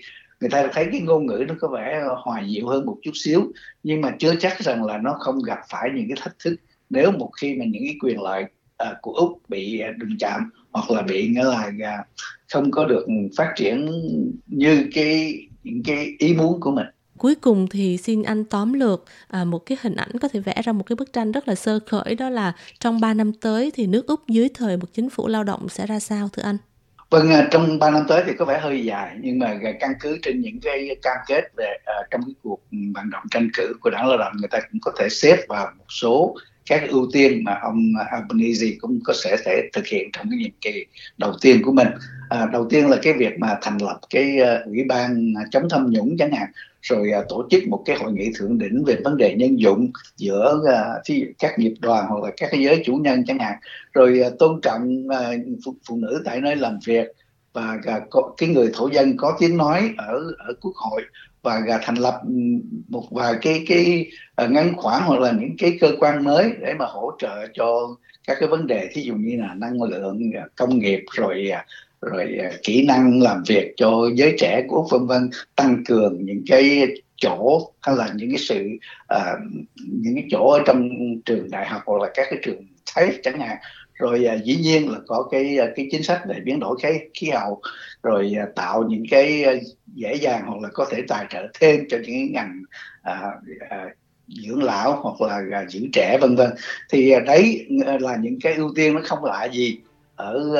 người 0.40 0.50
ta 0.50 0.68
thấy 0.72 0.88
cái 0.92 1.00
ngôn 1.00 1.26
ngữ 1.26 1.44
nó 1.48 1.54
có 1.60 1.68
vẻ 1.68 2.04
hòa 2.22 2.42
dịu 2.46 2.68
hơn 2.68 2.86
một 2.86 2.96
chút 3.02 3.10
xíu 3.14 3.52
nhưng 3.82 4.00
mà 4.00 4.10
chưa 4.18 4.34
chắc 4.40 4.60
rằng 4.60 4.84
là 4.84 4.98
nó 4.98 5.16
không 5.20 5.42
gặp 5.42 5.58
phải 5.70 5.90
những 5.94 6.08
cái 6.08 6.16
thách 6.20 6.38
thức 6.44 6.56
nếu 6.90 7.10
một 7.10 7.30
khi 7.40 7.54
mà 7.54 7.64
những 7.64 7.82
cái 7.86 7.96
quyền 8.02 8.20
lợi 8.20 8.44
uh, 8.82 8.96
của 9.02 9.12
úc 9.12 9.42
bị 9.48 9.82
uh, 9.90 9.96
đụng 9.96 10.16
chạm 10.18 10.50
hoặc 10.72 10.90
là 10.90 11.02
bị 11.02 11.28
nghĩa 11.28 11.44
là 11.44 11.70
uh, 11.76 11.82
à, 11.82 12.04
không 12.52 12.70
có 12.70 12.84
được 12.84 13.06
phát 13.36 13.52
triển 13.56 13.90
như 14.46 14.88
cái 14.94 15.38
những 15.64 15.82
cái 15.84 16.14
ý 16.18 16.34
muốn 16.34 16.60
của 16.60 16.70
mình 16.70 16.86
cuối 17.18 17.34
cùng 17.34 17.66
thì 17.70 17.96
xin 17.96 18.22
anh 18.22 18.44
tóm 18.44 18.72
lược 18.72 19.04
à, 19.28 19.44
một 19.44 19.58
cái 19.58 19.78
hình 19.80 19.94
ảnh 19.96 20.10
có 20.22 20.28
thể 20.28 20.40
vẽ 20.40 20.62
ra 20.64 20.72
một 20.72 20.86
cái 20.86 20.96
bức 20.96 21.12
tranh 21.12 21.32
rất 21.32 21.48
là 21.48 21.54
sơ 21.54 21.78
khởi 21.86 22.14
đó 22.14 22.30
là 22.30 22.52
trong 22.80 23.00
3 23.00 23.14
năm 23.14 23.32
tới 23.32 23.70
thì 23.74 23.86
nước 23.86 24.06
Úc 24.06 24.28
dưới 24.28 24.48
thời 24.54 24.76
một 24.76 24.86
chính 24.92 25.10
phủ 25.10 25.28
lao 25.28 25.44
động 25.44 25.68
sẽ 25.68 25.86
ra 25.86 26.00
sao 26.00 26.28
thưa 26.32 26.42
anh? 26.42 26.56
Vâng, 27.10 27.30
à, 27.30 27.48
trong 27.50 27.78
3 27.78 27.90
năm 27.90 28.02
tới 28.08 28.22
thì 28.26 28.32
có 28.38 28.44
vẻ 28.44 28.58
hơi 28.58 28.84
dài 28.84 29.16
nhưng 29.20 29.38
mà 29.38 29.58
căn 29.80 29.92
cứ 30.00 30.18
trên 30.22 30.40
những 30.40 30.60
cái 30.60 30.96
cam 31.02 31.16
kết 31.26 31.44
về 31.56 31.76
uh, 31.80 32.06
trong 32.10 32.20
cái 32.26 32.34
cuộc 32.42 32.60
vận 32.70 33.10
động 33.10 33.24
tranh 33.30 33.48
cử 33.56 33.74
của 33.80 33.90
đảng 33.90 34.08
lao 34.08 34.18
động 34.18 34.32
người 34.36 34.48
ta 34.48 34.60
cũng 34.70 34.80
có 34.80 34.92
thể 34.98 35.08
xếp 35.08 35.36
vào 35.48 35.66
một 35.78 35.84
số 35.88 36.36
các 36.66 36.88
ưu 36.88 37.08
tiên 37.12 37.44
mà 37.44 37.58
ông 37.62 37.92
Albanese 38.10 38.66
cũng 38.80 39.00
có 39.04 39.12
sẽ 39.24 39.36
thể 39.44 39.62
thực 39.72 39.86
hiện 39.86 40.10
trong 40.12 40.30
cái 40.30 40.38
nhiệm 40.38 40.50
kỳ 40.60 40.86
đầu 41.18 41.32
tiên 41.40 41.62
của 41.64 41.72
mình 41.72 41.88
à, 42.28 42.46
đầu 42.52 42.66
tiên 42.70 42.88
là 42.90 42.96
cái 43.02 43.12
việc 43.12 43.38
mà 43.38 43.58
thành 43.62 43.78
lập 43.82 44.00
cái 44.10 44.38
uh, 44.42 44.66
ủy 44.66 44.84
ban 44.88 45.34
chống 45.50 45.68
tham 45.70 45.90
nhũng 45.90 46.16
chẳng 46.18 46.32
hạn 46.32 46.48
rồi 46.88 47.10
à, 47.10 47.22
tổ 47.28 47.46
chức 47.50 47.68
một 47.68 47.82
cái 47.84 47.96
hội 47.96 48.12
nghị 48.12 48.30
thượng 48.38 48.58
đỉnh 48.58 48.84
về 48.86 48.96
vấn 49.04 49.16
đề 49.16 49.34
nhân 49.34 49.60
dụng 49.60 49.90
giữa 50.16 50.60
à, 50.68 50.84
các 51.38 51.58
nghiệp 51.58 51.74
đoàn 51.80 52.06
hoặc 52.08 52.22
là 52.24 52.30
các 52.36 52.50
giới 52.52 52.82
chủ 52.84 52.94
nhân 52.94 53.24
chẳng 53.26 53.38
hạn. 53.38 53.58
Rồi 53.92 54.20
à, 54.20 54.30
tôn 54.38 54.60
trọng 54.60 55.02
phụ, 55.64 55.74
phụ 55.88 55.96
nữ 55.96 56.22
tại 56.24 56.40
nơi 56.40 56.56
làm 56.56 56.78
việc 56.86 57.06
và 57.52 57.78
có 58.10 58.34
cái 58.36 58.48
người 58.48 58.70
thổ 58.74 58.88
dân 58.92 59.16
có 59.16 59.36
tiếng 59.40 59.56
nói 59.56 59.90
ở 59.96 60.22
ở 60.38 60.54
quốc 60.60 60.74
hội 60.74 61.02
và 61.42 61.80
thành 61.82 61.94
lập 61.94 62.20
ừ, 62.26 62.34
một 62.88 63.04
vài 63.10 63.34
cái 63.42 63.64
cái 63.68 64.10
uh, 64.44 64.50
ngăn 64.50 64.76
khoản 64.76 65.02
hoặc 65.04 65.20
là 65.20 65.32
những 65.32 65.56
cái 65.58 65.78
cơ 65.80 65.92
quan 66.00 66.24
mới 66.24 66.52
để 66.60 66.74
mà 66.78 66.84
hỗ 66.88 67.12
trợ 67.18 67.46
cho 67.54 67.96
các 68.26 68.36
cái 68.40 68.48
vấn 68.48 68.66
đề. 68.66 68.88
Thí 68.92 69.02
dụ 69.02 69.14
như 69.14 69.36
là 69.40 69.54
năng 69.54 69.82
lượng 69.82 70.30
công 70.56 70.78
nghiệp 70.78 71.04
rồi 71.12 71.50
rồi 72.06 72.38
à, 72.38 72.50
kỹ 72.62 72.86
năng 72.86 73.22
làm 73.22 73.42
việc 73.46 73.72
cho 73.76 74.10
giới 74.14 74.36
trẻ 74.38 74.62
của 74.68 74.88
vân 74.90 75.06
vân 75.06 75.30
tăng 75.56 75.84
cường 75.84 76.24
những 76.24 76.42
cái 76.46 76.86
chỗ 77.16 77.70
hay 77.80 77.96
là 77.96 78.08
những 78.14 78.30
cái 78.30 78.38
sự 78.38 78.68
uh, 79.14 79.66
những 79.86 80.14
cái 80.14 80.24
chỗ 80.30 80.50
ở 80.50 80.62
trong 80.66 80.90
trường 81.24 81.50
đại 81.50 81.66
học 81.66 81.82
hoặc 81.86 82.02
là 82.02 82.10
các 82.14 82.26
cái 82.30 82.38
trường 82.42 82.66
thấy 82.94 83.18
chẳng 83.22 83.40
hạn. 83.40 83.56
Rồi 83.94 84.26
uh, 84.36 84.44
dĩ 84.44 84.56
nhiên 84.56 84.90
là 84.90 84.98
có 85.06 85.28
cái 85.30 85.58
uh, 85.62 85.68
cái 85.76 85.88
chính 85.90 86.02
sách 86.02 86.22
về 86.28 86.40
biến 86.44 86.60
đổi 86.60 86.76
khí 86.82 86.88
khí 87.14 87.30
hậu 87.30 87.60
rồi 88.02 88.34
uh, 88.42 88.54
tạo 88.54 88.82
những 88.88 89.04
cái 89.10 89.44
uh, 89.56 89.62
dễ 89.94 90.14
dàng 90.14 90.42
hoặc 90.46 90.60
là 90.62 90.68
có 90.72 90.86
thể 90.90 91.02
tài 91.08 91.26
trợ 91.30 91.48
thêm 91.60 91.80
cho 91.88 91.96
những 91.96 92.04
cái 92.06 92.28
ngành 92.32 92.62
uh, 93.10 93.34
uh, 93.64 93.92
dưỡng 94.28 94.62
lão 94.62 94.92
hoặc 95.02 95.28
là 95.28 95.62
uh, 95.62 95.68
giữ 95.68 95.80
trẻ 95.92 96.18
vân 96.20 96.36
vân. 96.36 96.50
Thì 96.90 97.16
uh, 97.16 97.24
đấy 97.26 97.66
là 98.00 98.16
những 98.16 98.40
cái 98.40 98.54
ưu 98.54 98.72
tiên 98.74 98.94
nó 98.94 99.00
không 99.04 99.24
lạ 99.24 99.48
gì 99.52 99.78
ở 100.16 100.50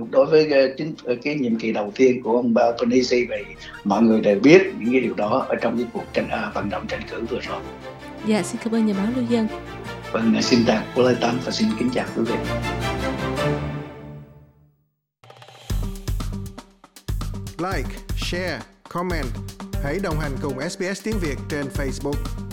uh, 0.00 0.10
đối 0.10 0.26
với 0.26 0.46
uh, 0.46 0.76
chính 0.76 0.94
cái 1.22 1.34
nhiệm 1.34 1.56
kỳ 1.56 1.72
đầu 1.72 1.92
tiên 1.94 2.22
của 2.22 2.36
ông 2.36 2.54
Albanese 2.56 3.16
vì 3.16 3.44
mọi 3.84 4.02
người 4.02 4.20
đều 4.20 4.40
biết 4.40 4.62
những 4.78 4.92
cái 4.92 5.00
điều 5.00 5.14
đó 5.14 5.46
ở 5.48 5.54
trong 5.60 5.76
cái 5.76 5.86
cuộc 5.92 6.04
tranh 6.12 6.28
uh, 6.48 6.54
vận 6.54 6.70
động 6.70 6.86
tranh 6.88 7.00
cử 7.10 7.24
vừa 7.30 7.40
rồi. 7.40 7.60
Dạ 8.26 8.42
xin 8.42 8.60
cảm 8.64 8.74
ơn 8.74 8.86
nhà 8.86 8.94
báo 8.96 9.06
Lưu 9.16 9.24
Dân. 9.28 9.46
Vâng, 10.12 10.42
xin 10.42 10.60
chào 10.66 10.82
cô 10.96 11.02
Lê 11.02 11.14
Tâm 11.20 11.38
và 11.44 11.52
xin 11.52 11.68
kính 11.78 11.90
chào 11.94 12.06
quý 12.16 12.22
vị. 12.24 12.34
Like, 17.58 17.88
share, 18.16 18.60
comment. 18.88 19.26
Hãy 19.84 19.98
đồng 20.02 20.18
hành 20.18 20.32
cùng 20.42 20.70
SBS 20.70 21.04
tiếng 21.04 21.18
Việt 21.20 21.36
trên 21.50 21.66
Facebook. 21.76 22.47